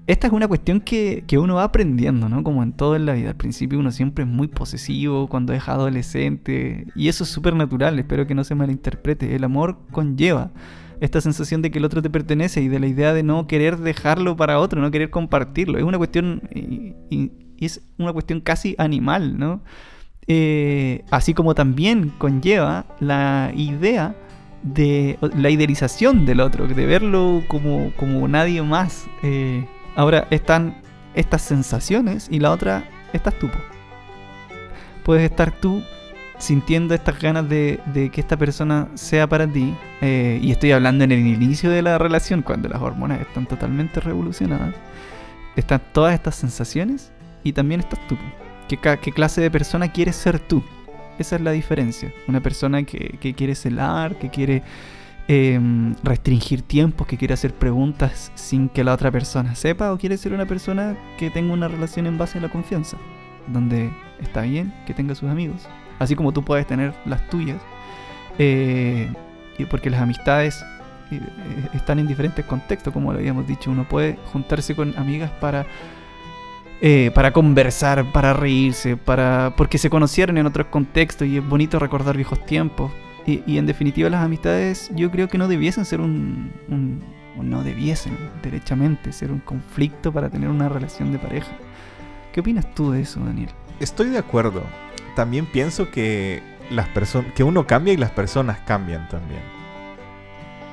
esta 0.08 0.28
es 0.28 0.34
una 0.34 0.48
cuestión 0.48 0.82
que, 0.82 1.24
uno 1.38 1.56
va 1.56 1.64
aprendiendo, 1.64 2.30
¿no? 2.30 2.44
Como 2.44 2.64
en 2.64 2.74
todo 2.74 2.96
en 2.96 3.06
la 3.06 3.14
vida. 3.14 3.30
Al 3.30 3.36
principio 3.36 3.80
uno 3.80 3.92
siempre 3.92 4.24
es 4.24 4.30
muy 4.30 4.48
posesivo 4.48 5.28
cuando 5.28 5.54
es 5.54 5.68
adolescente. 5.68 6.88
Y 6.96 7.10
eso 7.10 7.24
es 7.24 7.30
súper 7.30 7.56
natural, 7.56 8.00
espero 8.00 8.26
que 8.26 8.36
no 8.36 8.44
se 8.44 8.56
malinterprete. 8.56 9.36
El 9.36 9.44
amor 9.44 9.78
conlleva 9.92 10.52
esta 11.00 11.22
sensación 11.22 11.62
de 11.62 11.72
que 11.72 11.80
el 11.80 11.86
otro 11.86 12.02
te 12.02 12.10
pertenece 12.10 12.62
y 12.62 12.68
de 12.68 12.80
la 12.80 12.88
idea 12.88 13.14
de 13.14 13.24
no 13.24 13.48
querer 13.48 13.78
dejarlo 13.78 14.36
para 14.36 14.60
otro, 14.60 14.82
no 14.82 14.92
querer 14.92 15.10
compartirlo. 15.10 15.78
Es 15.78 15.84
una 15.84 15.98
cuestión, 15.98 16.50
es 17.60 17.82
una 17.98 18.14
cuestión 18.14 18.42
casi 18.42 18.76
animal, 18.78 19.38
¿no? 19.38 19.62
Eh, 20.28 21.06
así 21.10 21.34
como 21.34 21.56
también 21.56 22.10
conlleva 22.18 22.86
la 23.00 23.52
idea 23.56 24.16
de 24.64 25.18
la 25.22 25.50
idealización 25.50 26.26
del 26.26 26.42
otro, 26.42 26.68
de 26.68 26.86
verlo 26.86 27.44
como, 27.48 27.92
como 27.96 28.28
nadie 28.28 28.62
más. 28.62 29.08
Eh, 29.24 29.66
ahora 29.96 30.28
están 30.30 30.82
estas 31.14 31.42
sensaciones 31.42 32.28
y 32.30 32.40
la 32.40 32.52
otra 32.52 32.84
estás 33.14 33.38
tú. 33.40 33.50
Puedes 35.04 35.30
estar 35.30 35.52
tú 35.52 35.82
sintiendo 36.38 36.94
estas 36.94 37.20
ganas 37.20 37.48
de, 37.50 37.80
que 38.14 38.22
esta 38.22 38.38
persona 38.38 38.88
sea 38.96 39.28
para 39.28 39.48
ti. 39.48 39.76
Eh, 40.02 40.40
y 40.42 40.52
estoy 40.52 40.72
hablando 40.72 41.04
en 41.04 41.12
el 41.12 41.20
inicio 41.20 41.70
de 41.70 41.82
la 41.82 41.98
relación, 41.98 42.42
cuando 42.42 42.70
las 42.70 42.82
hormonas 42.82 43.22
están 43.22 43.46
totalmente 43.46 44.00
revolucionadas. 44.00 44.74
Están 45.56 45.82
todas 45.94 46.14
estas 46.14 46.36
sensaciones 46.36 47.12
y 47.44 47.54
también 47.54 47.82
estás 47.82 48.00
tú. 48.08 48.18
¿Qué, 48.68 48.78
qué 48.78 49.12
clase 49.12 49.42
de 49.42 49.52
persona 49.52 49.92
quieres 49.92 50.16
ser 50.16 50.40
tú? 50.40 50.64
Esa 51.20 51.36
es 51.36 51.42
la 51.42 51.52
diferencia. 51.52 52.12
Una 52.28 52.42
persona 52.42 52.84
que, 52.84 53.18
que 53.20 53.34
quiere 53.34 53.54
celar, 53.54 54.18
que 54.18 54.30
quiere 54.30 54.64
em, 55.28 55.94
restringir 56.02 56.62
tiempos, 56.62 57.06
que 57.06 57.18
quiere 57.18 57.34
hacer 57.34 57.54
preguntas 57.54 58.32
sin 58.36 58.70
que 58.70 58.86
la 58.86 58.94
otra 58.94 59.12
persona 59.12 59.54
sepa, 59.54 59.92
o 59.92 59.98
quiere 59.98 60.18
ser 60.18 60.34
una 60.34 60.46
persona 60.46 60.98
que 61.18 61.30
tenga 61.30 61.54
una 61.54 61.68
relación 61.68 62.08
en 62.08 62.18
base 62.18 62.38
a 62.40 62.42
la 62.42 62.50
confianza, 62.50 62.98
donde 63.48 63.92
está 64.22 64.42
bien 64.42 64.74
que 64.88 64.94
tenga 64.94 65.14
sus 65.14 65.30
amigos, 65.30 65.68
así 66.00 66.16
como 66.16 66.32
tú 66.32 66.44
puedes 66.44 66.66
tener 66.66 66.94
las 67.06 67.30
tuyas, 67.30 67.62
eh, 68.38 69.12
porque 69.70 69.90
las 69.90 70.02
amistades 70.02 70.64
eh, 71.12 71.20
están 71.74 72.00
en 72.00 72.08
diferentes 72.08 72.46
contextos, 72.46 72.94
como 72.94 73.12
lo 73.12 73.20
habíamos 73.20 73.46
dicho, 73.46 73.70
uno 73.72 73.88
puede 73.88 74.18
juntarse 74.32 74.74
con 74.74 74.98
amigas 74.98 75.32
para 75.42 75.66
eh, 76.82 77.12
para 77.14 77.34
conversar, 77.34 78.12
para 78.14 78.34
reírse, 78.34 78.96
para 78.96 79.54
porque 79.58 79.78
se 79.78 79.90
conocieron 79.90 80.38
en 80.38 80.46
otros 80.46 80.68
contextos 80.68 81.28
y 81.28 81.38
es 81.38 81.48
bonito 81.48 81.78
recordar 81.80 82.16
viejos 82.16 82.46
tiempos. 82.46 82.92
Y, 83.26 83.60
en 83.60 83.68
definitiva 83.68 84.10
las 84.10 84.24
amistades 84.24 84.90
yo 84.96 85.12
creo 85.12 85.28
que 85.28 85.38
no 85.38 85.48
debiesen 85.48 85.86
ser 85.86 86.02
un, 86.02 86.52
no 87.38 87.64
debiesen 87.64 88.18
derechamente 88.42 89.12
ser 89.12 89.32
un 89.32 89.40
conflicto 89.40 90.12
para 90.12 90.30
tener 90.30 90.50
una 90.50 90.68
relación 90.70 91.12
de 91.12 91.20
pareja. 91.20 91.52
¿Qué 92.34 92.40
opinas 92.40 92.74
tú 92.74 92.92
de 92.92 93.02
eso, 93.02 93.20
Daniel? 93.20 93.50
Estoy 93.80 94.10
de 94.10 94.18
acuerdo. 94.18 94.64
También 95.16 95.46
pienso 95.46 95.92
que 95.92 96.42
las 96.72 96.88
personas 96.88 97.34
que 97.34 97.44
uno 97.44 97.68
cambia 97.68 97.94
y 97.94 97.98
las 97.98 98.12
personas 98.12 98.60
cambian 98.60 99.08
también. 99.10 99.59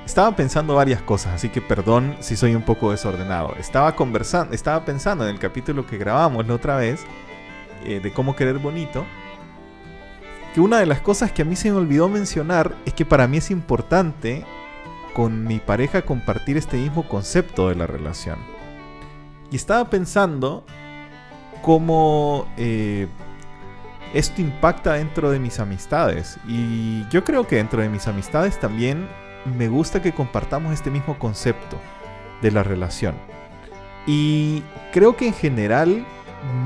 Estaba 0.07 0.37
pensando 0.37 0.77
varias 0.77 1.03
cosas, 1.03 1.35
así 1.35 1.49
que 1.49 1.61
perdón 1.61 2.16
si 2.21 2.37
soy 2.37 2.55
un 2.55 2.62
poco 2.62 2.92
desordenado. 2.92 3.57
Estaba 3.59 3.97
conversando, 3.97 4.55
estaba 4.55 4.85
pensando 4.85 5.25
en 5.25 5.35
el 5.35 5.40
capítulo 5.40 5.85
que 5.85 5.99
grabamos 5.99 6.47
la 6.47 6.55
otra 6.55 6.77
vez 6.77 7.05
eh, 7.85 7.99
de 7.99 8.12
cómo 8.12 8.37
querer 8.37 8.59
bonito. 8.59 9.05
Que 10.55 10.61
una 10.61 10.79
de 10.79 10.87
las 10.87 11.01
cosas 11.01 11.33
que 11.33 11.42
a 11.42 11.45
mí 11.45 11.57
se 11.57 11.73
me 11.73 11.77
olvidó 11.77 12.09
mencionar 12.09 12.77
es 12.87 12.95
que 12.95 13.05
para 13.05 13.27
mí 13.27 13.38
es 13.38 13.51
importante 13.51 14.45
con 15.12 15.42
mi 15.45 15.59
pareja 15.59 16.03
compartir 16.03 16.57
este 16.57 16.77
mismo 16.77 17.09
concepto 17.09 17.69
de 17.69 17.75
la 17.75 17.88
relación. 17.88 18.38
Y 19.51 19.57
estaba 19.57 19.90
pensando 19.90 20.64
cómo 21.62 22.47
eh, 22.57 23.09
esto 24.14 24.40
impacta 24.40 24.92
dentro 24.92 25.31
de 25.31 25.40
mis 25.40 25.59
amistades. 25.59 26.38
Y 26.47 27.09
yo 27.09 27.25
creo 27.25 27.45
que 27.49 27.57
dentro 27.57 27.83
de 27.83 27.88
mis 27.88 28.07
amistades 28.07 28.61
también 28.61 29.09
me 29.46 29.68
gusta 29.68 30.02
que 30.02 30.12
compartamos 30.12 30.72
este 30.72 30.90
mismo 30.90 31.18
concepto 31.18 31.78
de 32.42 32.50
la 32.50 32.62
relación. 32.62 33.14
Y 34.06 34.62
creo 34.92 35.16
que 35.16 35.26
en 35.26 35.35
general 35.35 36.06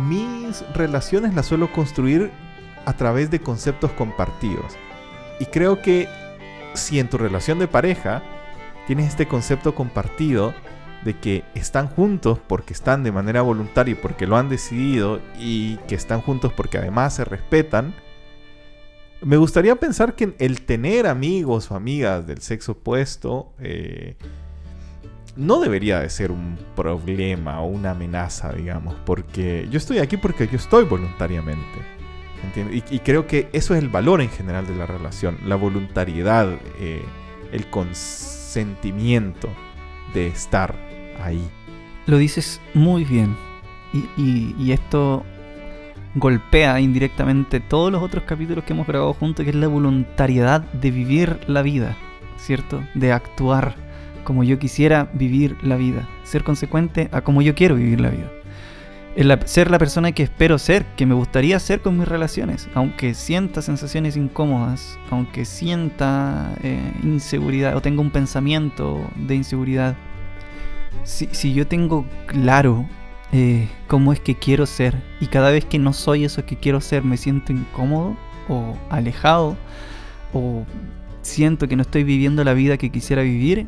mis 0.06 0.64
relaciones 0.74 1.34
las 1.34 1.46
suelo 1.46 1.72
construir 1.72 2.30
a 2.84 2.92
través 2.94 3.30
de 3.30 3.40
conceptos 3.40 3.90
compartidos. 3.92 4.76
Y 5.38 5.46
creo 5.46 5.80
que 5.80 6.08
si 6.74 6.98
en 6.98 7.08
tu 7.08 7.18
relación 7.18 7.58
de 7.58 7.68
pareja 7.68 8.22
tienes 8.86 9.08
este 9.08 9.26
concepto 9.26 9.74
compartido 9.74 10.54
de 11.04 11.18
que 11.18 11.44
están 11.54 11.88
juntos 11.88 12.38
porque 12.46 12.74
están 12.74 13.02
de 13.02 13.12
manera 13.12 13.42
voluntaria 13.42 13.92
y 13.92 13.94
porque 13.94 14.26
lo 14.26 14.36
han 14.36 14.48
decidido 14.48 15.20
y 15.38 15.76
que 15.88 15.94
están 15.94 16.20
juntos 16.20 16.52
porque 16.52 16.78
además 16.78 17.14
se 17.14 17.24
respetan, 17.24 17.94
me 19.22 19.36
gustaría 19.36 19.76
pensar 19.76 20.14
que 20.14 20.34
el 20.38 20.62
tener 20.62 21.06
amigos 21.06 21.70
o 21.70 21.74
amigas 21.74 22.26
del 22.26 22.40
sexo 22.40 22.72
opuesto 22.72 23.52
eh, 23.58 24.16
no 25.36 25.60
debería 25.60 26.00
de 26.00 26.08
ser 26.08 26.30
un 26.30 26.58
problema 26.74 27.60
o 27.60 27.66
una 27.66 27.92
amenaza, 27.92 28.52
digamos, 28.52 28.94
porque 29.04 29.68
yo 29.70 29.78
estoy 29.78 29.98
aquí 29.98 30.16
porque 30.16 30.46
yo 30.48 30.56
estoy 30.56 30.84
voluntariamente. 30.84 32.00
Y, 32.90 33.00
creo 33.00 33.26
que 33.26 33.50
eso 33.52 33.74
es 33.74 33.82
el 33.82 33.90
valor 33.90 34.22
en 34.22 34.30
general 34.30 34.66
de 34.66 34.74
la 34.74 34.86
relación, 34.86 35.36
la 35.44 35.56
voluntariedad, 35.56 36.48
eh, 36.78 37.04
el 37.52 37.68
consentimiento 37.68 39.48
de 40.14 40.28
estar 40.28 40.74
ahí. 41.22 41.46
Lo 42.06 42.16
dices 42.16 42.58
muy 42.72 43.04
bien. 43.04 43.36
y 43.92 44.72
esto 44.72 45.24
golpea 46.14 46.80
indirectamente 46.80 47.60
todos 47.60 47.92
los 47.92 48.02
otros 48.02 48.24
capítulos 48.24 48.64
que 48.64 48.72
hemos 48.72 48.86
grabado 48.86 49.12
juntos, 49.12 49.44
que 49.44 49.50
es 49.50 49.56
la 49.56 49.68
voluntariedad 49.68 50.60
de 50.60 50.90
vivir 50.90 51.38
la 51.46 51.62
vida, 51.62 51.96
¿cierto? 52.36 52.82
De 52.94 53.12
actuar 53.12 53.74
como 54.24 54.44
yo 54.44 54.58
quisiera 54.58 55.08
vivir 55.12 55.56
la 55.62 55.76
vida, 55.76 56.08
ser 56.24 56.44
consecuente 56.44 57.08
a 57.12 57.22
como 57.22 57.42
yo 57.42 57.54
quiero 57.54 57.76
vivir 57.76 58.00
la 58.00 58.10
vida. 58.10 58.30
ser 59.46 59.70
la 59.70 59.78
persona 59.78 60.12
que 60.12 60.22
espero 60.22 60.58
ser, 60.58 60.84
que 60.96 61.06
me 61.06 61.14
gustaría 61.14 61.58
ser 61.58 61.80
con 61.80 61.98
mis 61.98 62.08
relaciones, 62.08 62.68
aunque 62.74 63.14
sienta 63.14 63.62
sensaciones 63.62 64.16
incómodas, 64.16 64.98
aunque 65.10 65.44
sienta 65.44 66.52
eh, 66.62 66.92
inseguridad 67.02 67.76
o 67.76 67.82
tenga 67.82 68.02
un 68.02 68.10
pensamiento 68.10 69.00
de 69.16 69.34
inseguridad. 69.34 69.96
Si, 71.04 71.28
si 71.32 71.54
yo 71.54 71.66
tengo 71.66 72.04
claro 72.26 72.86
eh, 73.32 73.68
cómo 73.86 74.12
es 74.12 74.20
que 74.20 74.34
quiero 74.34 74.66
ser. 74.66 74.94
Y 75.20 75.26
cada 75.26 75.50
vez 75.50 75.64
que 75.64 75.78
no 75.78 75.92
soy 75.92 76.24
eso 76.24 76.44
que 76.44 76.56
quiero 76.56 76.80
ser, 76.80 77.04
me 77.04 77.16
siento 77.16 77.52
incómodo 77.52 78.16
o 78.48 78.76
alejado 78.90 79.56
o 80.32 80.64
siento 81.22 81.68
que 81.68 81.76
no 81.76 81.82
estoy 81.82 82.04
viviendo 82.04 82.44
la 82.44 82.54
vida 82.54 82.76
que 82.76 82.90
quisiera 82.90 83.22
vivir. 83.22 83.66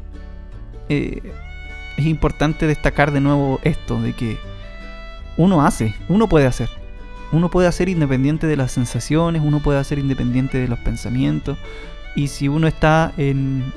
Eh, 0.88 1.22
es 1.96 2.07
importante 2.07 2.66
destacar 2.66 3.12
de 3.12 3.20
nuevo 3.20 3.61
esto, 3.62 4.01
de 4.01 4.12
que 4.14 4.38
uno 5.37 5.64
hace, 5.64 5.94
uno 6.09 6.29
puede 6.29 6.46
hacer. 6.46 6.68
Uno 7.33 7.51
puede 7.51 7.66
hacer 7.66 7.88
independiente 7.88 8.46
de 8.46 8.57
las 8.57 8.72
sensaciones, 8.72 9.42
uno 9.42 9.61
puede 9.61 9.79
hacer 9.79 9.98
independiente 9.98 10.59
de 10.59 10.68
los 10.68 10.79
pensamientos. 10.81 11.57
Y 12.14 12.29
si 12.29 12.46
uno 12.48 12.66
está 12.66 13.12
en, 13.16 13.72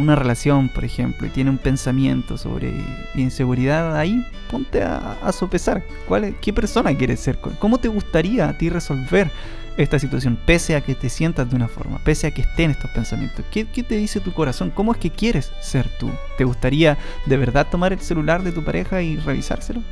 una 0.00 0.16
relación, 0.16 0.70
por 0.70 0.84
ejemplo, 0.84 1.26
y 1.26 1.30
tiene 1.30 1.50
un 1.50 1.58
pensamiento 1.58 2.38
sobre 2.38 2.72
inseguridad, 3.14 3.96
ahí 3.96 4.24
ponte 4.50 4.82
a, 4.82 5.30
sopesar. 5.32 5.82
¿Cuál 6.06 6.34
¿Qué 6.40 6.52
persona 6.52 6.96
quieres 6.96 7.20
ser? 7.20 7.38
¿Cómo 7.38 7.78
te 7.78 7.88
gustaría 7.88 8.48
a 8.48 8.56
ti 8.56 8.70
resolver 8.70 9.30
esta 9.76 9.98
situación? 9.98 10.38
Pese 10.46 10.76
a 10.76 10.80
que 10.80 10.94
te 10.94 11.10
sientas 11.10 11.50
de 11.50 11.56
una 11.56 11.68
forma, 11.68 11.98
pese 11.98 12.26
a 12.26 12.30
que 12.30 12.40
estén 12.40 12.70
estos 12.70 12.90
pensamientos. 12.92 13.44
¿Qué, 13.50 13.66
qué 13.66 13.82
te 13.82 13.96
dice 13.96 14.20
tu 14.20 14.32
corazón? 14.32 14.70
¿Cómo 14.70 14.92
es 14.92 14.98
que 14.98 15.10
quieres 15.10 15.52
ser 15.60 15.88
tú? 15.98 16.10
¿Te 16.38 16.44
gustaría 16.44 16.96
de 17.26 17.36
verdad 17.36 17.66
tomar 17.70 17.92
el 17.92 18.00
celular 18.00 18.42
de 18.42 18.52
tu 18.52 18.64
pareja 18.64 19.02
y 19.02 19.16
revisárselo? 19.16 19.82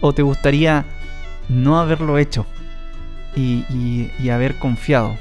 ¿O 0.00 0.14
te 0.14 0.22
gustaría 0.22 0.86
no 1.50 1.78
haberlo 1.78 2.16
hecho 2.16 2.46
y, 3.36 3.66
y 4.18 4.30
haber 4.30 4.56
confiado? 4.56 5.18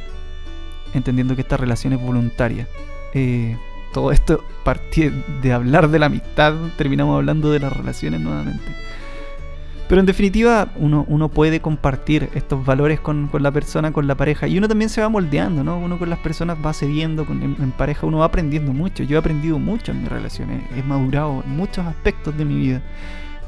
Entendiendo 0.94 1.36
que 1.36 1.42
esta 1.42 1.58
relación 1.58 1.94
es 1.94 2.02
voluntaria. 2.02 2.68
Eh, 3.14 3.58
todo 3.94 4.12
esto, 4.12 4.44
partir 4.64 5.12
de 5.42 5.54
hablar 5.54 5.90
de 5.90 6.00
la 6.00 6.08
amistad, 6.08 6.54
terminamos 6.78 7.16
hablando 7.16 7.52
de 7.52 7.60
las 7.60 7.76
relaciones 7.76 8.22
nuevamente. 8.22 8.72
Pero 9.90 10.02
en 10.02 10.06
definitiva, 10.06 10.72
uno, 10.76 11.04
uno 11.08 11.30
puede 11.30 11.62
compartir 11.62 12.30
estos 12.36 12.64
valores 12.64 13.00
con, 13.00 13.28
la 13.40 13.52
persona, 13.52 13.92
con 13.92 14.06
la 14.06 14.14
pareja, 14.14 14.48
y 14.48 14.56
uno 14.56 14.68
también 14.68 14.90
se 14.90 15.02
va 15.02 15.10
moldeando, 15.10 15.64
¿no? 15.64 15.80
Uno 15.80 15.98
con 15.98 16.12
las 16.12 16.20
personas 16.20 16.60
va 16.64 16.74
cediendo, 16.74 17.26
con, 17.26 17.42
en, 17.42 17.72
pareja 17.72 18.06
uno 18.06 18.20
va 18.20 18.26
aprendiendo 18.26 18.72
mucho. 18.72 19.02
Yo 19.02 19.16
he 19.16 19.20
aprendido 19.20 19.58
mucho 19.58 19.92
en 19.92 20.02
mis 20.02 20.10
relaciones, 20.10 20.62
he 20.78 20.84
madurado 20.84 21.44
en 21.44 21.58
muchos 21.58 21.88
aspectos 21.88 22.38
de 22.38 22.46
mi 22.46 22.56
vida. 22.56 22.84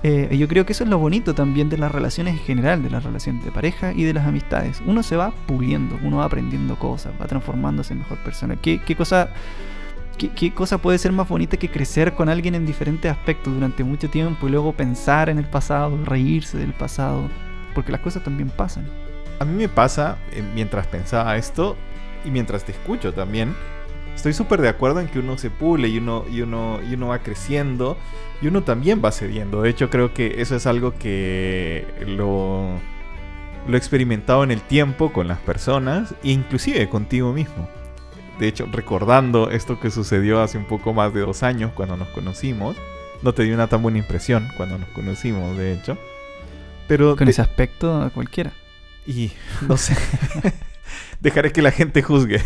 Eh, 0.04 0.36
yo 0.36 0.48
creo 0.48 0.66
que 0.66 0.74
eso 0.74 0.84
es 0.84 0.90
lo 0.90 0.98
bonito 0.98 1.36
también 1.36 1.70
de 1.70 1.78
las 1.78 1.92
relaciones 1.92 2.34
en 2.34 2.40
general, 2.40 2.82
de 2.82 2.90
las 2.90 3.04
relaciones 3.04 3.46
de 3.46 3.52
pareja 3.52 3.94
y 3.94 4.04
de 4.04 4.14
las 4.14 4.26
amistades. 4.26 4.82
Uno 4.86 5.04
se 5.04 5.16
va 5.16 5.32
puliendo, 5.46 6.00
uno 6.02 6.18
va 6.18 6.26
aprendiendo 6.26 6.78
cosas, 6.80 7.14
va 7.22 7.28
transformándose 7.28 7.94
en 7.94 8.00
mejor 8.00 8.18
persona. 8.20 8.56
¿Qué, 8.56 8.82
qué 8.82 8.96
cosa, 8.96 9.30
qué, 10.18 10.54
cosa 10.54 10.80
puede 10.80 10.98
ser 10.98 11.12
más 11.12 11.28
bonita 11.28 11.58
que 11.58 11.70
crecer 11.70 12.14
con 12.14 12.30
alguien 12.30 12.56
en 12.56 12.66
diferentes 12.66 13.12
aspectos 13.12 13.54
durante 13.54 13.84
mucho 13.84 14.10
tiempo 14.10 14.48
y 14.48 14.52
luego 14.52 14.74
pensar 14.74 15.30
en 15.30 15.38
el 15.38 15.46
pasado, 15.46 15.96
reírse 16.04 16.58
del 16.58 16.74
pasado? 16.74 17.30
Porque 17.76 17.92
las 17.92 18.02
cosas 18.02 18.24
también 18.24 18.50
pasan. 18.50 18.88
A 19.40 19.46
mí 19.46 19.54
me 19.54 19.70
pasa, 19.70 20.18
eh, 20.32 20.44
mientras 20.56 20.88
pensaba 20.88 21.38
esto 21.38 21.78
y 22.26 22.32
mientras 22.32 22.64
te 22.64 22.72
escucho 22.72 23.14
también, 23.14 23.56
estoy 24.16 24.34
súper 24.34 24.62
de 24.62 24.70
acuerdo 24.70 25.00
en 25.00 25.08
que 25.08 25.20
uno 25.20 25.38
se 25.38 25.50
pule 25.50 25.88
y 25.88 25.98
uno, 25.98 26.26
y, 26.32 26.42
uno, 26.42 26.80
y 26.90 26.94
uno 26.94 27.08
va 27.08 27.20
creciendo 27.20 27.98
y 28.42 28.48
uno 28.48 28.64
también 28.64 29.02
va 29.04 29.12
cediendo. 29.12 29.62
De 29.62 29.70
hecho, 29.70 29.90
creo 29.90 30.14
que 30.14 30.42
eso 30.42 30.56
es 30.56 30.66
algo 30.68 30.94
que 30.98 31.86
lo, 32.08 32.70
lo 33.68 33.74
he 33.74 33.78
experimentado 33.78 34.44
en 34.44 34.52
el 34.52 34.62
tiempo 34.62 35.12
con 35.14 35.28
las 35.28 35.40
personas 35.40 36.14
e 36.24 36.32
inclusive 36.32 36.90
contigo 36.90 37.34
mismo. 37.34 37.68
de 38.40 38.48
hecho, 38.48 38.68
recordando 38.72 39.52
esto 39.52 39.80
que 39.80 39.92
sucedió 39.92 40.42
hace 40.42 40.58
un 40.58 40.66
poco 40.66 40.94
más 40.94 41.14
de 41.14 41.22
dos 41.22 41.44
años 41.44 41.72
cuando 41.76 41.96
nos 41.98 42.08
conocimos, 42.10 42.76
no 43.22 43.34
te 43.34 43.44
dio 43.44 43.54
una 43.54 43.68
tan 43.68 43.84
buena 43.84 44.00
impresión 44.00 44.48
cuando 44.58 44.78
nos 44.80 44.90
conocimos, 44.90 45.56
de 45.58 45.74
hecho. 45.74 45.98
Pero 46.88 47.16
Con 47.16 47.28
ese 47.28 47.42
aspecto, 47.44 48.10
cualquiera. 48.16 48.52
y 49.06 49.32
no 49.68 49.78
sé, 49.78 49.96
dejaré 51.22 51.52
que 51.52 51.62
la 51.62 51.72
gente 51.72 52.02
juzgue. 52.02 52.42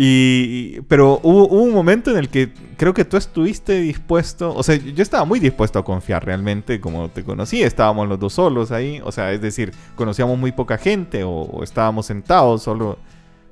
Y, 0.00 0.80
pero 0.82 1.18
hubo, 1.24 1.48
hubo 1.48 1.62
un 1.64 1.72
momento 1.74 2.12
en 2.12 2.18
el 2.18 2.28
que 2.28 2.50
creo 2.76 2.94
que 2.94 3.04
tú 3.04 3.16
estuviste 3.16 3.80
dispuesto, 3.80 4.54
o 4.54 4.62
sea, 4.62 4.76
yo 4.76 5.02
estaba 5.02 5.24
muy 5.24 5.40
dispuesto 5.40 5.80
a 5.80 5.84
confiar 5.84 6.24
realmente, 6.24 6.80
como 6.80 7.08
te 7.08 7.24
conocí, 7.24 7.62
estábamos 7.64 8.08
los 8.08 8.20
dos 8.20 8.34
solos 8.34 8.70
ahí, 8.70 9.00
o 9.04 9.10
sea, 9.10 9.32
es 9.32 9.40
decir, 9.40 9.72
conocíamos 9.96 10.38
muy 10.38 10.52
poca 10.52 10.78
gente 10.78 11.24
o, 11.24 11.30
o 11.32 11.64
estábamos 11.64 12.06
sentados 12.06 12.62
solo 12.62 12.96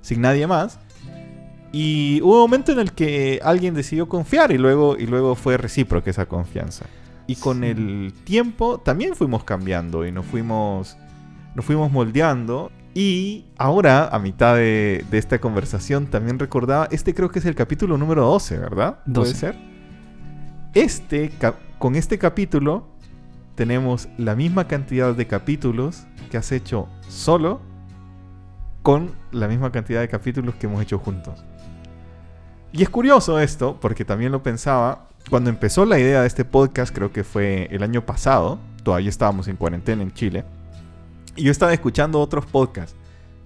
sin 0.03 0.21
nadie 0.21 0.47
más. 0.47 0.79
Y 1.73 2.21
hubo 2.23 2.37
un 2.37 2.41
momento 2.43 2.71
en 2.71 2.79
el 2.79 2.93
que 2.93 3.41
alguien 3.43 3.75
decidió 3.75 4.09
confiar 4.09 4.53
y 4.53 4.57
luego, 4.57 4.97
y 4.97 5.07
luego 5.07 5.35
fue 5.35 5.57
recíproca 5.57 6.11
esa 6.11 6.27
confianza. 6.27 6.87
Y 7.27 7.35
con 7.35 7.63
Sí. 7.63 7.67
el 7.67 8.15
tiempo 8.23 8.79
también 8.79 9.17
fuimos 9.17 9.43
cambiando 9.43 10.07
y 10.07 10.13
nos 10.13 10.25
fuimos, 10.25 10.97
nos 11.57 11.65
fuimos 11.65 11.91
moldeando. 11.91 12.71
Y 12.99 13.45
ahora, 13.59 14.09
a 14.09 14.19
mitad 14.19 14.57
de, 14.57 15.05
de 15.11 15.19
esta 15.19 15.39
conversación, 15.39 16.07
también 16.07 16.39
recordaba, 16.39 16.89
este 16.91 17.15
creo 17.15 17.29
que 17.29 17.41
es 17.41 17.45
el 17.45 17.55
capítulo 17.55 17.99
número 17.99 18.25
12, 18.25 18.57
¿verdad? 18.57 19.01
¿Puede 19.05 19.33
12. 19.33 19.35
ser? 19.35 19.57
Este, 20.73 21.31
con 21.79 21.95
este 21.95 22.17
capítulo 22.17 22.89
tenemos 23.55 24.09
la 24.17 24.35
misma 24.35 24.67
cantidad 24.67 25.15
de 25.15 25.27
capítulos 25.27 26.07
que 26.31 26.39
has 26.39 26.51
hecho 26.53 26.89
solo 27.07 27.61
con 28.81 29.11
la 29.31 29.47
misma 29.47 29.71
cantidad 29.71 30.01
de 30.01 30.09
capítulos 30.09 30.55
que 30.55 30.67
hemos 30.67 30.81
hecho 30.81 30.99
juntos. 30.99 31.45
Y 32.73 32.83
es 32.83 32.89
curioso 32.89 33.39
esto, 33.39 33.79
porque 33.79 34.07
también 34.07 34.33
lo 34.33 34.43
pensaba, 34.43 35.11
cuando 35.29 35.51
empezó 35.51 35.85
la 35.85 35.99
idea 35.99 36.23
de 36.23 36.29
este 36.29 36.47
podcast, 36.47 36.95
creo 36.95 37.13
que 37.13 37.25
fue 37.25 37.69
el 37.71 37.83
año 37.83 38.07
pasado, 38.07 38.59
todavía 38.83 39.11
estábamos 39.11 39.49
en 39.49 39.57
cuarentena 39.57 40.03
en 40.03 40.15
Chile, 40.15 40.47
yo 41.37 41.51
estaba 41.51 41.73
escuchando 41.73 42.21
otros 42.21 42.47
podcasts, 42.47 42.97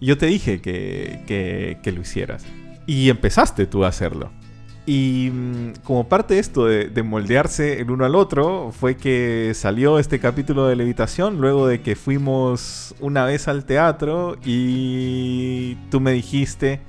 y 0.00 0.06
yo 0.06 0.18
te 0.18 0.26
dije 0.26 0.60
que, 0.60 1.22
que, 1.26 1.78
que 1.82 1.92
lo 1.92 2.00
hicieras. 2.00 2.44
Y 2.86 3.10
empezaste 3.10 3.66
tú 3.66 3.84
a 3.84 3.88
hacerlo. 3.88 4.30
Y 4.86 5.30
mm, 5.32 5.72
como 5.84 6.08
parte 6.08 6.34
de 6.34 6.40
esto 6.40 6.64
de, 6.64 6.88
de 6.88 7.02
moldearse 7.02 7.80
el 7.80 7.90
uno 7.90 8.04
al 8.04 8.14
otro, 8.14 8.72
fue 8.72 8.96
que 8.96 9.52
salió 9.54 9.98
este 9.98 10.18
capítulo 10.18 10.66
de 10.66 10.76
levitación 10.76 11.40
luego 11.40 11.68
de 11.68 11.82
que 11.82 11.96
fuimos 11.96 12.94
una 12.98 13.24
vez 13.24 13.46
al 13.46 13.66
teatro 13.66 14.36
y 14.44 15.76
tú 15.90 16.00
me 16.00 16.12
dijiste, 16.12 16.80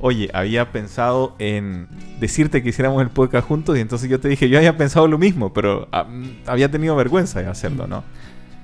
oye, 0.00 0.28
había 0.34 0.72
pensado 0.72 1.34
en 1.38 1.88
decirte 2.20 2.62
que 2.62 2.70
hiciéramos 2.70 3.00
el 3.02 3.10
podcast 3.10 3.46
juntos 3.46 3.76
y 3.76 3.80
entonces 3.80 4.10
yo 4.10 4.20
te 4.20 4.28
dije, 4.28 4.48
yo 4.48 4.58
había 4.58 4.76
pensado 4.76 5.06
lo 5.08 5.18
mismo, 5.18 5.52
pero 5.52 5.88
ah, 5.92 6.04
mm, 6.04 6.42
había 6.46 6.70
tenido 6.70 6.96
vergüenza 6.96 7.40
de 7.40 7.46
hacerlo, 7.46 7.86
¿no? 7.86 8.04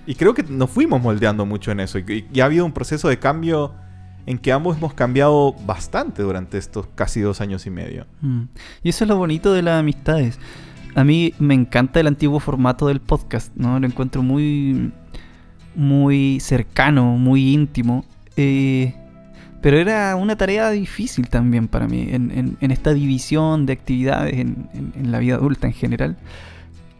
Y 0.07 0.15
creo 0.15 0.35
que 0.35 0.43
nos 0.43 0.71
fuimos 0.71 1.01
moldeando 1.01 1.47
mucho 1.47 1.71
en 1.71 1.81
eso 1.81 1.99
y, 1.99 2.27
y 2.33 2.41
ha 2.41 2.47
habido 2.47 2.65
un 2.65 2.73
proceso 2.73 3.09
de 3.09 3.19
cambio 3.19 3.73
en 4.27 4.39
que 4.39 4.53
ambos 4.53 4.77
hemos 4.77 4.95
cambiado 4.95 5.55
bastante 5.67 6.23
durante 6.23 6.59
estos 6.59 6.87
casi 6.95 7.21
dos 7.21 7.41
años 7.41 7.67
y 7.67 7.71
medio. 7.71 8.07
Mm. 8.21 8.43
Y 8.83 8.89
eso 8.89 9.05
es 9.05 9.09
lo 9.09 9.17
bonito 9.17 9.53
de 9.53 9.63
las 9.63 9.81
amistades. 9.81 10.39
A 10.95 11.05
mí 11.05 11.35
me 11.39 11.55
encanta 11.55 12.01
el 12.01 12.07
antiguo 12.07 12.39
formato 12.39 12.87
del 12.89 13.01
podcast, 13.01 13.53
¿no? 13.57 13.81
Lo 13.81 13.87
encuentro 13.87 14.23
muy, 14.23 14.93
muy 15.75 16.39
cercano, 16.41 17.17
muy 17.17 17.53
íntimo. 17.53 18.05
eh, 18.37 18.95
pero 19.63 19.79
era 19.79 20.17
una 20.17 20.35
tarea 20.35 20.71
difícil 20.71 21.29
también 21.29 21.69
para 21.69 21.87
mí, 21.87 22.09
en, 22.11 22.57
esta 22.61 22.93
división 22.93 23.65
de 23.65 23.75
actividades 23.75 24.35
en 24.35 25.13
la 25.13 25.21
vida 25.21 25.37
adulta 25.37 25.69
en 25.69 25.73
general. 25.73 26.17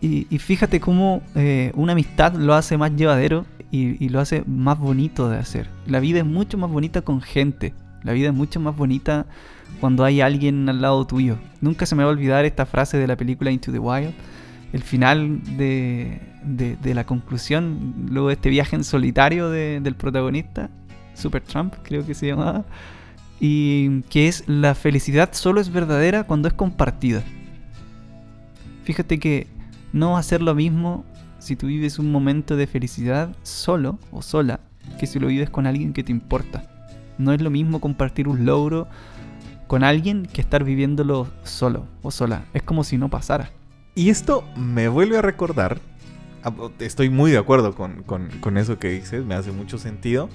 Y, 0.05 0.27
fíjate 0.39 0.81
cómo 0.81 1.23
eh, 1.37 1.71
una 1.77 1.93
amistad 1.93 2.35
lo 2.35 2.55
hace 2.55 2.77
más 2.77 2.91
llevadero 2.97 3.47
y, 3.71 4.09
lo 4.09 4.19
hace 4.19 4.43
más 4.49 4.77
bonito 4.77 5.29
de 5.29 5.39
hacer. 5.39 5.69
La 5.87 6.01
vida 6.01 6.19
es 6.19 6.27
mucho 6.27 6.59
más 6.59 6.69
bonita 6.71 7.03
con 7.03 7.21
gente. 7.23 7.73
La 8.03 8.13
vida 8.13 8.29
es 8.31 8.35
mucho 8.35 8.59
más 8.59 8.77
bonita 8.77 9.27
cuando 9.81 10.03
hay 10.05 10.21
alguien 10.21 10.69
al 10.69 10.83
lado 10.83 11.07
tuyo. 11.07 11.37
Nunca 11.61 11.87
se 11.87 11.95
me 11.95 12.03
va 12.03 12.09
a 12.11 12.13
olvidar 12.13 12.45
esta 12.45 12.67
frase 12.67 12.99
de 12.99 13.07
la 13.07 13.17
película 13.17 13.53
Into 13.53 13.71
the 13.71 13.79
Wild. 13.79 14.13
El 14.73 14.83
final 14.83 15.41
de, 15.57 16.19
de- 16.45 16.75
de 16.77 16.95
la 16.95 17.05
conclusión, 17.07 17.95
luego 18.11 18.27
de 18.29 18.35
este 18.35 18.51
viaje 18.51 18.75
en 18.75 18.83
solitario 18.83 19.51
de- 19.51 19.79
del 19.81 19.95
protagonista, 19.95 20.69
Super 21.15 21.43
Trump 21.43 21.75
creo 21.85 22.05
que 22.05 22.15
se 22.15 22.27
llamaba, 22.27 22.65
y 23.39 24.01
que 24.11 24.27
es 24.29 24.45
la 24.49 24.75
felicidad 24.75 25.29
solo 25.33 25.61
es 25.61 25.71
verdadera 25.71 26.25
cuando 26.25 26.49
es 26.49 26.55
compartida. 26.55 27.23
Fíjate 28.85 29.19
que 29.21 29.47
no 29.93 30.13
va 30.13 30.19
a 30.19 30.23
ser 30.23 30.43
lo 30.43 30.55
mismo 30.55 31.05
si 31.39 31.57
tú 31.57 31.67
vives 31.67 31.99
un 31.99 32.11
momento 32.13 32.57
de 32.57 32.67
felicidad 32.67 33.35
solo 33.43 33.99
o 34.11 34.23
sola 34.23 34.61
que 34.99 35.07
si 35.07 35.19
lo 35.19 35.27
vives 35.29 35.51
con 35.51 35.67
alguien 35.67 35.93
que 35.93 36.03
te 36.05 36.13
importa. 36.13 36.65
No 37.19 37.33
es 37.33 37.41
lo 37.41 37.51
mismo 37.51 37.81
compartir 37.81 38.29
un 38.29 38.45
logro 38.45 38.89
con 39.67 39.85
alguien 39.85 40.27
que 40.27 40.41
estar 40.41 40.65
viviéndolo 40.65 41.29
solo 41.45 41.87
o 42.03 42.11
sola. 42.11 42.45
Es 42.53 42.63
como 42.63 42.85
si 42.85 42.99
no 42.99 43.09
pasara. 43.09 43.51
Y 43.95 44.11
esto 44.11 44.45
me 44.57 44.89
vuelve 44.89 45.19
a 45.19 45.23
recordar, 45.23 45.79
ah, 46.45 46.53
estoy 46.79 47.11
muy 47.11 47.31
de 47.31 47.39
acuerdo 47.39 47.75
con, 47.75 48.03
con- 48.03 48.29
con 48.41 48.57
eso 48.57 48.79
que 48.79 48.89
dices, 48.89 49.25
me 49.25 49.35
hace 49.35 49.53
mucho 49.53 49.79
sentido, 49.79 50.29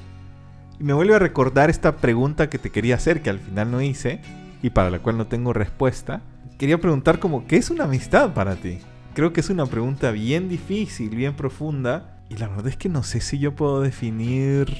y 0.80 0.84
me 0.84 0.94
vuelve 0.94 1.16
a 1.16 1.20
recordar 1.20 1.70
esta 1.70 1.98
pregunta 1.98 2.50
que 2.50 2.60
te 2.60 2.70
quería 2.70 2.96
hacer, 2.96 3.22
que 3.22 3.32
al 3.32 3.40
final 3.40 3.72
no 3.72 3.82
hice, 3.82 4.22
y 4.62 4.70
para 4.70 4.90
la 4.92 5.00
cual 5.00 5.18
no 5.18 5.26
tengo 5.28 5.54
respuesta. 5.54 6.22
Quería 6.60 6.80
preguntar 6.80 7.20
como, 7.20 7.46
¿qué 7.48 7.58
es 7.58 7.70
una 7.72 7.86
amistad 7.86 8.34
para 8.34 8.56
ti? 8.56 8.80
Creo 9.18 9.34
que 9.34 9.40
es 9.40 9.50
una 9.50 9.66
pregunta 9.66 10.12
bien 10.12 10.48
difícil, 10.48 11.10
bien 11.10 11.34
profunda, 11.34 12.22
y 12.30 12.38
la 12.38 12.50
verdad 12.50 12.68
es 12.68 12.78
que 12.78 12.88
no 12.88 13.02
sé 13.02 13.20
si 13.20 13.40
yo 13.40 13.56
puedo 13.56 13.82
definir 13.82 14.78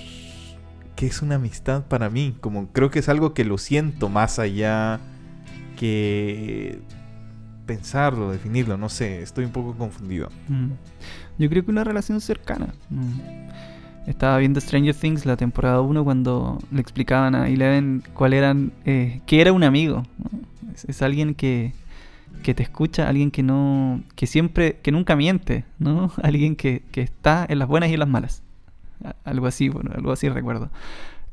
qué 0.96 1.08
es 1.08 1.24
una 1.24 1.38
amistad 1.38 1.86
para 1.86 2.12
mí, 2.12 2.38
como 2.40 2.68
creo 2.68 2.92
que 2.92 3.00
es 3.00 3.10
algo 3.10 3.34
que 3.34 3.44
lo 3.46 3.58
siento 3.58 4.10
más 4.10 4.38
allá 4.38 5.00
que 5.76 6.82
pensarlo, 7.66 8.32
definirlo, 8.32 8.78
no 8.78 8.90
sé, 8.90 9.24
estoy 9.24 9.44
un 9.44 9.52
poco 9.52 9.76
confundido. 9.76 10.30
Mm. 10.50 10.74
Yo 11.40 11.50
creo 11.50 11.66
que 11.66 11.72
una 11.72 11.84
relación 11.84 12.22
cercana. 12.22 12.76
Estaba 14.06 14.38
viendo 14.38 14.62
Stranger 14.62 14.94
Things 14.94 15.26
la 15.26 15.36
temporada 15.36 15.82
1 15.82 16.04
cuando 16.04 16.60
le 16.72 16.80
explicaban 16.80 17.34
a 17.34 17.50
Eleven 17.50 18.04
cuál 18.14 18.34
eran, 18.34 18.72
eh, 18.86 19.20
qué 19.26 19.42
era 19.42 19.52
un 19.52 19.64
amigo. 19.64 20.04
es 20.88 21.02
alguien 21.02 21.34
que, 21.34 21.74
que 22.44 22.54
te 22.54 22.64
escucha, 22.64 23.08
alguien 23.10 23.32
que 23.32 23.44
no, 23.44 24.02
que 24.16 24.28
siempre, 24.28 24.80
que 24.82 24.92
nunca 24.92 25.16
miente, 25.16 25.66
¿no? 25.80 26.12
Alguien 26.24 26.56
que, 26.56 26.84
que 26.92 27.02
está 27.02 27.46
en 27.50 27.60
las 27.60 27.68
buenas 27.68 27.90
y 27.90 27.94
en 27.94 28.00
las 28.00 28.10
malas. 28.10 28.44
Algo 29.26 29.46
así, 29.48 29.70
bueno, 29.70 29.92
algo 29.94 30.12
así 30.12 30.28
recuerdo. 30.30 30.70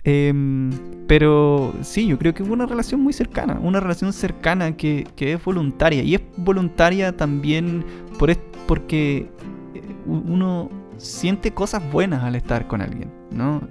Em, 0.06 0.70
pero 1.06 1.72
sí, 1.82 2.06
yo 2.06 2.18
creo 2.18 2.34
que 2.34 2.42
hubo 2.42 2.52
una 2.52 2.66
relación 2.66 3.00
muy 3.00 3.12
cercana, 3.14 3.58
una 3.62 3.80
relación 3.80 4.12
cercana 4.12 4.76
que, 4.76 5.06
que 5.16 5.32
es 5.32 5.42
voluntaria. 5.44 6.02
Y 6.02 6.14
es 6.16 6.20
voluntaria 6.36 7.16
también 7.16 7.84
por 8.18 8.34
porque 8.66 9.28
eh, 9.74 9.82
uno 10.06 10.70
siente 10.98 11.52
cosas 11.52 11.82
buenas 11.90 12.22
al 12.22 12.34
estar 12.34 12.66
con 12.66 12.82
alguien, 12.82 13.10
¿no? 13.30 13.62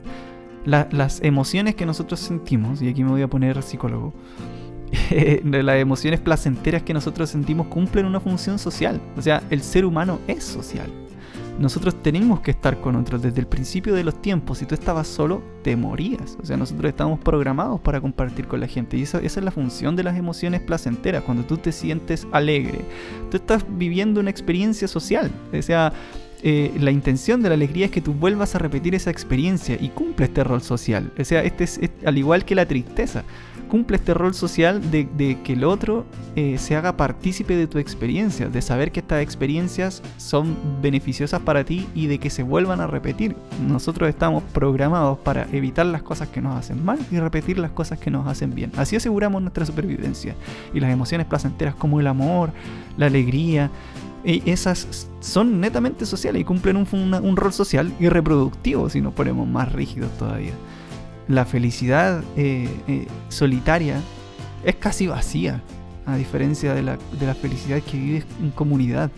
La- 0.65 0.87
las 0.91 1.21
emociones 1.23 1.75
que 1.75 1.85
nosotros 1.85 2.19
sentimos, 2.19 2.81
y 2.81 2.87
aquí 2.89 3.03
me 3.03 3.11
voy 3.11 3.21
a 3.21 3.27
poner 3.27 3.61
psicólogo, 3.61 4.13
las 5.43 5.77
emociones 5.77 6.19
placenteras 6.19 6.84
que 6.84 6.93
nosotros 6.93 7.29
sentimos 7.29 7.67
cumplen 7.67 8.06
una 8.06 8.19
función 8.19 8.60
social. 8.60 8.99
O 9.17 9.21
sea, 9.21 9.43
el 9.49 9.62
ser 9.62 9.86
humano 9.86 10.19
es 10.27 10.43
social. 10.43 10.89
Nosotros 11.60 12.01
tenemos 12.01 12.39
que 12.39 12.49
estar 12.51 12.82
con 12.82 12.95
otros 12.95 13.21
desde 13.21 13.39
el 13.39 13.45
principio 13.45 13.93
de 13.93 14.03
los 14.03 14.19
tiempos. 14.21 14.58
Si 14.58 14.65
tú 14.65 14.73
estabas 14.73 15.08
solo, 15.08 15.43
te 15.62 15.75
morías. 15.75 16.36
O 16.41 16.45
sea, 16.45 16.58
nosotros 16.58 16.89
estamos 16.89 17.19
programados 17.19 17.79
para 17.79 18.01
compartir 18.01 18.47
con 18.47 18.60
la 18.60 18.67
gente. 18.67 18.97
Y 18.97 19.03
esa, 19.03 19.19
es 19.19 19.38
la 19.38 19.51
función 19.51 19.95
de 19.95 20.03
las 20.03 20.17
emociones 20.17 20.62
placenteras. 20.62 21.23
Cuando 21.23 21.43
tú 21.43 21.58
te 21.58 21.71
sientes 21.71 22.25
alegre, 22.32 22.79
tú 23.29 23.38
estás 23.38 23.63
viviendo 23.69 24.19
una 24.19 24.32
experiencia 24.32 24.88
social. 24.88 25.32
O 25.58 25.62
sea, 25.62 25.93
eh, 26.45 26.73
la 26.77 26.91
intención 26.91 27.41
de 27.41 27.49
la 27.49 27.56
alegría 27.56 27.86
es 27.86 27.91
que 27.91 28.01
tú 28.01 28.13
vuelvas 28.13 28.53
a 28.53 28.60
repetir 28.60 28.95
esa 28.95 29.10
experiencia 29.10 29.77
y 29.79 29.89
cumple 29.89 30.25
este 30.25 30.43
rol 30.43 30.62
social. 30.62 31.12
O 31.17 31.23
sea, 31.23 31.41
este 31.41 31.63
es, 31.63 31.79
al 32.06 32.17
igual 32.17 32.43
que 32.43 32.53
la 32.53 32.65
tristeza, 32.65 33.23
cumple 33.69 33.97
este 33.97 34.13
rol 34.13 34.34
social 34.34 34.91
de, 34.91 35.08
de 35.17 35.41
que 35.41 35.53
el 35.53 35.63
otro 35.63 36.06
eh, 36.36 36.58
se 36.58 36.75
haga 36.75 36.97
partícipe 36.97 37.56
de 37.56 37.65
tu 37.67 37.77
experiencia, 37.77 38.49
de 38.49 38.62
saber 38.62 38.91
que 38.91 38.99
estas 38.99 39.21
experiencias 39.21 40.03
son 40.17 40.58
beneficiosas 40.82 41.41
para 41.41 41.63
ti 41.63 41.88
y 41.95 42.08
de 42.08 42.19
que 42.19 42.29
se 42.29 42.43
vuelvan 42.43 42.82
a 42.82 42.88
repetir. 42.88 43.36
Nosotros 43.67 44.10
estamos 44.10 44.43
programados 44.51 45.17
para 45.19 45.47
evitar 45.51 45.86
las 45.86 46.03
cosas 46.03 46.27
que 46.27 46.41
nos 46.41 46.58
hacen 46.58 46.84
mal 46.84 46.99
y 47.10 47.19
repetir 47.19 47.58
las 47.58 47.71
cosas 47.71 47.99
que 47.99 48.12
nos 48.12 48.27
hacen 48.27 48.53
bien. 48.53 48.71
Así 48.77 48.95
aseguramos 48.95 49.41
nuestra 49.41 49.65
supervivencia. 49.65 50.36
Y 50.73 50.79
las 50.79 50.91
emociones 50.91 51.25
placenteras 51.27 51.75
como 51.75 51.99
el 51.99 52.08
amor, 52.08 52.51
la 52.97 53.06
alegría, 53.06 53.71
eh, 54.23 54.41
esas 54.45 55.07
son 55.19 55.59
netamente 55.59 56.05
sociales 56.05 56.41
y 56.41 56.45
cumplen 56.45 56.77
un, 56.77 56.88
un 57.13 57.38
rol 57.38 57.53
social 57.53 57.93
y 57.99 58.09
reproductivo 58.09 58.89
si 58.89 59.01
nos 59.01 59.13
ponemos 59.13 59.47
más 59.47 59.71
rígidos 59.71 60.12
todavía. 60.17 60.53
La 61.27 61.45
felicidad 61.45 62.23
eh, 62.36 62.69
eh, 62.88 63.07
solitaria 63.29 64.01
es 64.63 64.75
casi 64.75 65.07
vacía, 65.07 65.62
a 66.05 66.17
diferencia 66.17 66.73
de 66.73 66.83
la, 66.83 66.97
de 67.19 67.25
la 67.25 67.33
felicidad 67.33 67.81
que 67.81 67.97
vives 67.97 68.25
en 68.41 68.51
comunidad, 68.51 69.09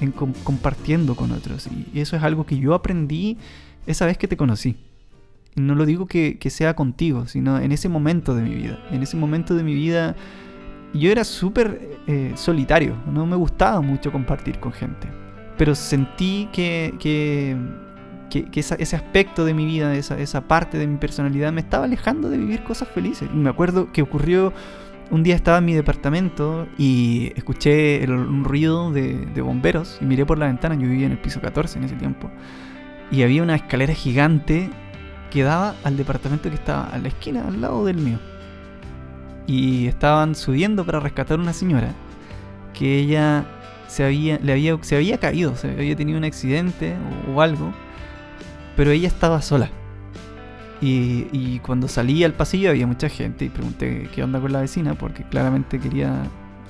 en 0.00 0.10
compartiendo 0.12 1.14
con 1.14 1.30
otros. 1.32 1.68
Y 1.92 2.00
eso 2.00 2.16
es 2.16 2.22
algo 2.22 2.44
que 2.44 2.58
yo 2.58 2.74
aprendí 2.74 3.38
esa 3.86 4.06
vez 4.06 4.18
que 4.18 4.28
te 4.28 4.36
conocí. 4.36 4.76
No 5.54 5.76
lo 5.76 5.86
digo 5.86 6.06
que, 6.06 6.36
sea 6.50 6.74
contigo, 6.74 7.28
sino 7.28 7.60
en 7.60 7.70
ese 7.70 7.88
momento 7.88 8.34
de 8.34 8.42
mi 8.42 8.54
vida. 8.54 8.84
En 8.90 9.02
ese 9.02 9.16
momento 9.16 9.54
de 9.54 9.62
mi 9.62 9.74
vida 9.74 10.16
yo 10.94 11.10
era 11.10 11.24
súper 11.24 11.98
eh, 12.06 12.32
solitario, 12.36 12.96
no 13.06 13.26
me 13.26 13.36
gustaba 13.36 13.80
mucho 13.80 14.12
compartir 14.12 14.58
con 14.60 14.72
gente. 14.72 15.08
Pero 15.56 15.74
sentí 15.74 16.48
que, 16.52 16.94
ese 18.54 18.96
aspecto 18.96 19.44
de 19.44 19.54
mi 19.54 19.66
vida, 19.66 19.94
esa, 19.94 20.18
esa 20.18 20.42
parte 20.42 20.78
de 20.78 20.86
mi 20.86 20.96
personalidad 20.96 21.52
me 21.52 21.60
estaba 21.60 21.84
alejando 21.84 22.28
de 22.28 22.38
vivir 22.38 22.64
cosas 22.64 22.88
felices. 22.88 23.28
Y 23.32 23.36
me 23.36 23.50
acuerdo 23.50 23.92
que 23.92 24.02
ocurrió 24.02 24.52
un 25.10 25.22
día 25.22 25.34
estaba 25.34 25.58
en 25.58 25.66
mi 25.66 25.74
departamento 25.74 26.66
y 26.78 27.32
escuché 27.36 28.02
el, 28.02 28.12
un 28.12 28.44
ruido 28.44 28.90
de, 28.90 29.26
de, 29.26 29.40
bomberos 29.42 29.98
y 30.00 30.04
miré 30.04 30.24
por 30.24 30.38
la 30.38 30.46
ventana, 30.46 30.74
yo 30.74 30.88
vivía 30.88 31.06
en 31.06 31.12
el 31.12 31.18
piso 31.18 31.40
14 31.40 31.78
en 31.78 31.84
ese 31.84 31.96
tiempo, 31.96 32.30
y 33.10 33.22
había 33.22 33.42
una 33.42 33.54
escalera 33.54 33.94
gigante 33.94 34.70
que 35.30 35.42
daba 35.42 35.74
al 35.84 35.96
departamento 35.96 36.48
que 36.48 36.54
estaba 36.54 36.84
a 36.84 36.98
la 36.98 37.08
esquina, 37.08 37.46
al 37.46 37.60
lado 37.60 37.84
del 37.84 37.98
mío. 37.98 38.18
Y 39.46 39.86
estaban 39.86 40.34
subiendo 40.34 40.84
para 40.84 41.00
rescatar 41.00 41.38
a 41.38 41.42
una 41.42 41.52
señora 41.52 41.92
que 42.72 42.98
ella 42.98 43.44
se 43.88 44.04
había, 44.04 44.38
le 44.38 44.52
había, 44.52 44.78
se 44.82 44.96
había 44.96 45.18
caído, 45.18 45.56
se 45.56 45.70
había 45.70 45.94
tenido 45.96 46.18
un 46.18 46.24
accidente 46.24 46.94
o, 47.32 47.40
algo, 47.40 47.72
pero 48.76 48.90
ella 48.90 49.08
estaba 49.08 49.40
sola. 49.42 49.70
Y, 50.80 51.28
y, 51.32 51.60
cuando 51.60 51.88
salí 51.88 52.24
al 52.24 52.34
pasillo 52.34 52.68
había 52.68 52.86
mucha 52.86 53.08
gente 53.08 53.44
y 53.44 53.48
pregunté 53.48 54.10
qué 54.14 54.22
onda 54.22 54.40
con 54.40 54.52
la 54.52 54.60
vecina 54.60 54.94
porque 54.94 55.22
claramente 55.22 55.78
quería, 55.78 56.24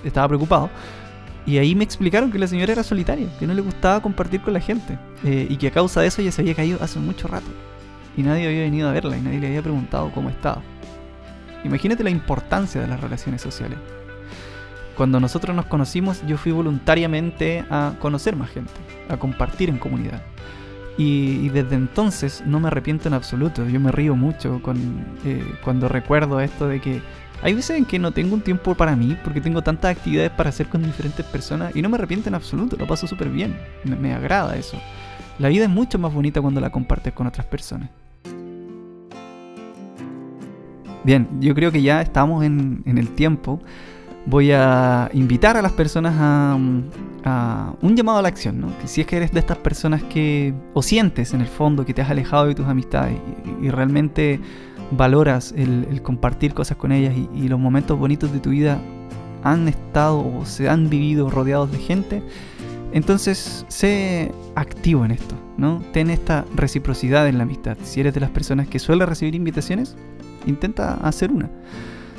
estaba 0.05 0.29
preocupado. 0.29 0.71
Y 1.47 1.59
ahí 1.59 1.75
me 1.75 1.85
explicaron 1.85 2.31
que 2.31 2.39
la 2.39 2.47
señora 2.47 2.73
era 2.73 2.83
solitaria, 2.83 3.27
que 3.39 3.47
no 3.47 3.55
le 3.55 3.61
gustaba 3.61 4.01
compartir 4.01 4.41
con 4.41 4.53
la 4.55 4.61
gente 4.61 4.99
eh, 5.25 5.47
y 5.49 5.57
que 5.57 5.69
a 5.69 5.71
causa 5.71 6.01
de 6.01 6.07
eso 6.07 6.23
ella 6.23 6.33
se 6.33 6.41
había 6.43 6.55
caído 6.55 6.79
hace 6.83 6.99
mucho 6.99 7.29
rato. 7.29 7.47
Y 8.17 8.23
nadie 8.23 8.47
había 8.47 8.61
venido 8.61 8.89
a 8.89 8.93
verla 8.93 9.17
y 9.17 9.21
nadie 9.21 9.41
le 9.41 9.47
había 9.49 9.63
preguntado 9.63 10.11
cómo 10.13 10.31
estaba. 10.31 10.63
Imagínate 11.65 12.05
la 12.05 12.11
importancia 12.11 12.81
de 12.81 12.87
las 12.87 13.01
relaciones 13.01 13.43
sociales. 13.43 13.79
Cuando 14.97 15.19
nosotros 15.19 15.57
nos 15.57 15.67
conocimos, 15.67 16.25
yo 16.27 16.39
fui 16.39 16.53
voluntariamente 16.53 17.65
a 17.69 17.95
conocer 17.99 18.37
más 18.37 18.51
gente, 18.51 18.73
a 19.09 19.17
compartir 19.17 19.69
en 19.69 19.79
comunidad. 19.79 20.23
Y, 20.97 21.49
desde 21.49 21.75
entonces 21.75 22.45
no 22.47 22.61
me 22.61 22.69
arrepiento 22.69 23.09
en 23.09 23.15
absoluto. 23.15 23.67
Yo 23.67 23.81
me 23.81 23.91
río 23.91 24.15
mucho 24.15 24.61
eh, 25.25 25.45
cuando 25.65 25.89
recuerdo 25.89 26.39
esto 26.39 26.69
de 26.69 26.81
que 26.81 27.03
hay 27.43 27.53
veces 27.53 27.77
en 27.77 27.85
que 27.85 27.99
no 27.99 28.13
tengo 28.13 28.35
un 28.35 28.41
tiempo 28.41 28.75
para 28.75 28.95
mí 28.95 29.17
porque 29.25 29.41
tengo 29.41 29.63
tantas 29.63 29.97
actividades 29.97 30.31
para 30.31 30.51
hacer 30.51 30.69
con 30.69 30.83
diferentes 30.83 31.27
personas 31.27 31.75
y 31.75 31.83
no 31.83 31.89
me 31.89 31.97
arrepiento 31.97 32.29
en 32.29 32.37
absoluto, 32.37 32.77
lo 32.77 32.87
paso 32.87 33.07
súper 33.07 33.29
bien, 33.29 33.59
me, 33.85 34.15
agrada 34.15 34.57
eso. 34.57 34.79
La 35.39 35.49
vida 35.49 35.65
es 35.65 35.71
mucho 35.71 35.99
más 35.99 36.15
bonita 36.15 36.41
cuando 36.41 36.61
la 36.61 36.71
compartes 36.71 37.13
con 37.13 37.27
otras 37.27 37.47
personas. 37.47 37.91
Bien, 41.05 41.29
yo 41.39 41.55
creo 41.55 41.71
que 41.71 41.83
ya 41.83 42.01
estamos 42.01 42.45
en, 42.45 42.83
el 42.87 43.09
tiempo. 43.11 43.61
Voy 44.27 44.53
a 44.53 45.11
invitar 45.13 45.57
a 45.59 45.63
las 45.63 45.73
personas 45.73 46.15
a, 46.17 46.57
un 47.83 47.97
llamado 47.97 48.19
a 48.19 48.23
la 48.23 48.29
acción, 48.29 48.61
¿no? 48.61 48.69
Si 48.87 49.03
es 49.03 49.07
que 49.07 49.19
eres 49.19 49.33
de 49.33 49.41
estas 49.41 49.59
personas 49.59 50.03
que, 50.03 50.55
o 50.73 50.83
sientes 50.83 51.35
en 51.35 51.43
el 51.43 51.47
fondo 51.47 51.85
que 51.85 51.93
te 51.93 52.01
has 52.03 52.11
alejado 52.11 52.47
de 52.47 52.55
tus 52.55 52.67
amistades 52.67 53.19
y 53.63 53.69
realmente 53.69 54.41
valoras 54.91 55.55
el, 55.57 56.01
compartir 56.03 56.55
cosas 56.55 56.77
con 56.77 56.93
ellas 56.93 57.15
y, 57.35 57.49
los 57.49 57.61
momentos 57.61 57.99
bonitos 57.99 58.33
de 58.33 58.41
tu 58.41 58.51
vida 58.51 58.79
han 59.43 59.69
estado 59.69 60.21
o 60.21 60.47
se 60.47 60.69
han 60.69 60.89
vivido 60.89 61.29
rodeados 61.31 61.71
de 61.71 61.79
gente, 61.79 62.23
entonces 62.93 63.67
sé 63.69 64.33
activo 64.55 65.05
en 65.05 65.11
esto, 65.11 65.35
¿no? 65.59 65.83
Ten 65.93 66.09
esta 66.09 66.47
reciprocidad 66.55 67.29
en 67.29 67.39
la 67.39 67.45
amistad. 67.45 67.77
Si 67.83 68.01
eres 68.01 68.15
de 68.15 68.21
las 68.21 68.31
personas 68.31 68.69
que 68.69 68.79
suele 68.79 69.05
recibir 69.05 69.35
invitaciones, 69.35 69.97
intenta 70.47 70.95
hacer 70.95 71.31
una. 71.31 71.51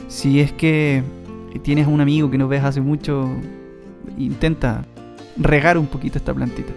Si 0.08 0.40
es 0.40 0.52
que 0.52 1.04
tienes 1.64 1.88
un 1.88 2.02
amigo 2.02 2.30
que 2.30 2.38
no 2.38 2.48
ves 2.48 2.64
hace 2.64 2.82
mucho, 2.82 3.30
intenta 4.18 4.86
regar 5.38 5.78
un 5.78 5.88
poquito 5.88 6.18
esta 6.18 6.34
plantita. 6.34 6.72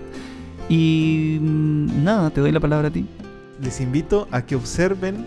Y 0.68 1.38
mm, 1.40 2.04
nada, 2.04 2.30
te 2.30 2.40
doy 2.40 2.52
la 2.52 2.60
palabra 2.60 2.88
a 2.88 2.90
ti. 2.90 3.06
Les 3.60 3.80
invito 3.80 4.28
a 4.30 4.42
que 4.42 4.54
observen 4.54 5.26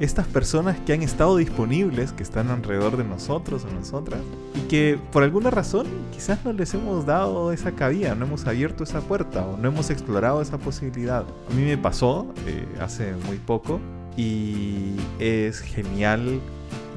estas 0.00 0.26
personas 0.26 0.76
que 0.80 0.92
han 0.92 1.02
estado 1.02 1.36
disponibles, 1.36 2.12
que 2.12 2.22
están 2.22 2.50
alrededor 2.50 2.96
de 2.96 3.04
nosotros 3.04 3.64
o 3.64 3.72
nosotras, 3.72 4.20
y 4.54 4.60
que 4.62 4.98
por 5.12 5.22
alguna 5.22 5.50
razón 5.50 5.86
quizás 6.12 6.44
no 6.44 6.52
les 6.52 6.74
hemos 6.74 7.06
dado 7.06 7.52
esa 7.52 7.72
cabida, 7.72 8.14
no 8.14 8.26
hemos 8.26 8.46
abierto 8.46 8.84
esa 8.84 9.00
puerta 9.00 9.46
o 9.46 9.56
no 9.56 9.68
hemos 9.68 9.90
explorado 9.90 10.42
esa 10.42 10.58
posibilidad. 10.58 11.24
A 11.50 11.54
mí 11.54 11.62
me 11.62 11.78
pasó 11.78 12.26
eh, 12.46 12.66
hace 12.80 13.12
muy 13.26 13.36
poco 13.36 13.80
y 14.16 14.96
es 15.18 15.60
genial 15.60 16.40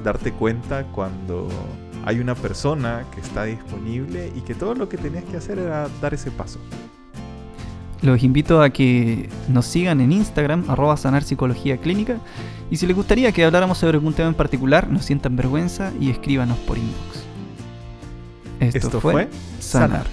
darte 0.04 0.32
cuenta 0.32 0.84
cuando 0.84 1.48
hay 2.04 2.20
una 2.20 2.34
persona 2.34 3.04
que 3.14 3.20
está 3.20 3.44
disponible 3.44 4.32
y 4.34 4.40
que 4.40 4.54
todo 4.54 4.74
lo 4.74 4.88
que 4.88 4.96
tenías 4.96 5.24
que 5.24 5.36
hacer 5.36 5.58
era 5.58 5.88
dar 6.00 6.14
ese 6.14 6.30
paso. 6.30 6.58
Los 8.00 8.22
invito 8.22 8.62
a 8.62 8.70
que 8.70 9.28
nos 9.48 9.66
sigan 9.66 10.00
en 10.00 10.12
Instagram, 10.12 10.64
arroba 10.68 10.96
sanar 10.96 11.24
psicología 11.24 11.78
clínica. 11.78 12.18
Y 12.70 12.76
si 12.76 12.86
les 12.86 12.94
gustaría 12.94 13.32
que 13.32 13.44
habláramos 13.44 13.78
sobre 13.78 13.96
algún 13.96 14.14
tema 14.14 14.28
en 14.28 14.34
particular, 14.34 14.88
no 14.88 15.02
sientan 15.02 15.34
vergüenza 15.34 15.92
y 16.00 16.10
escríbanos 16.10 16.58
por 16.58 16.78
inbox. 16.78 17.24
Esto, 18.60 19.00
fue, 19.00 19.28
sanar. 19.58 20.06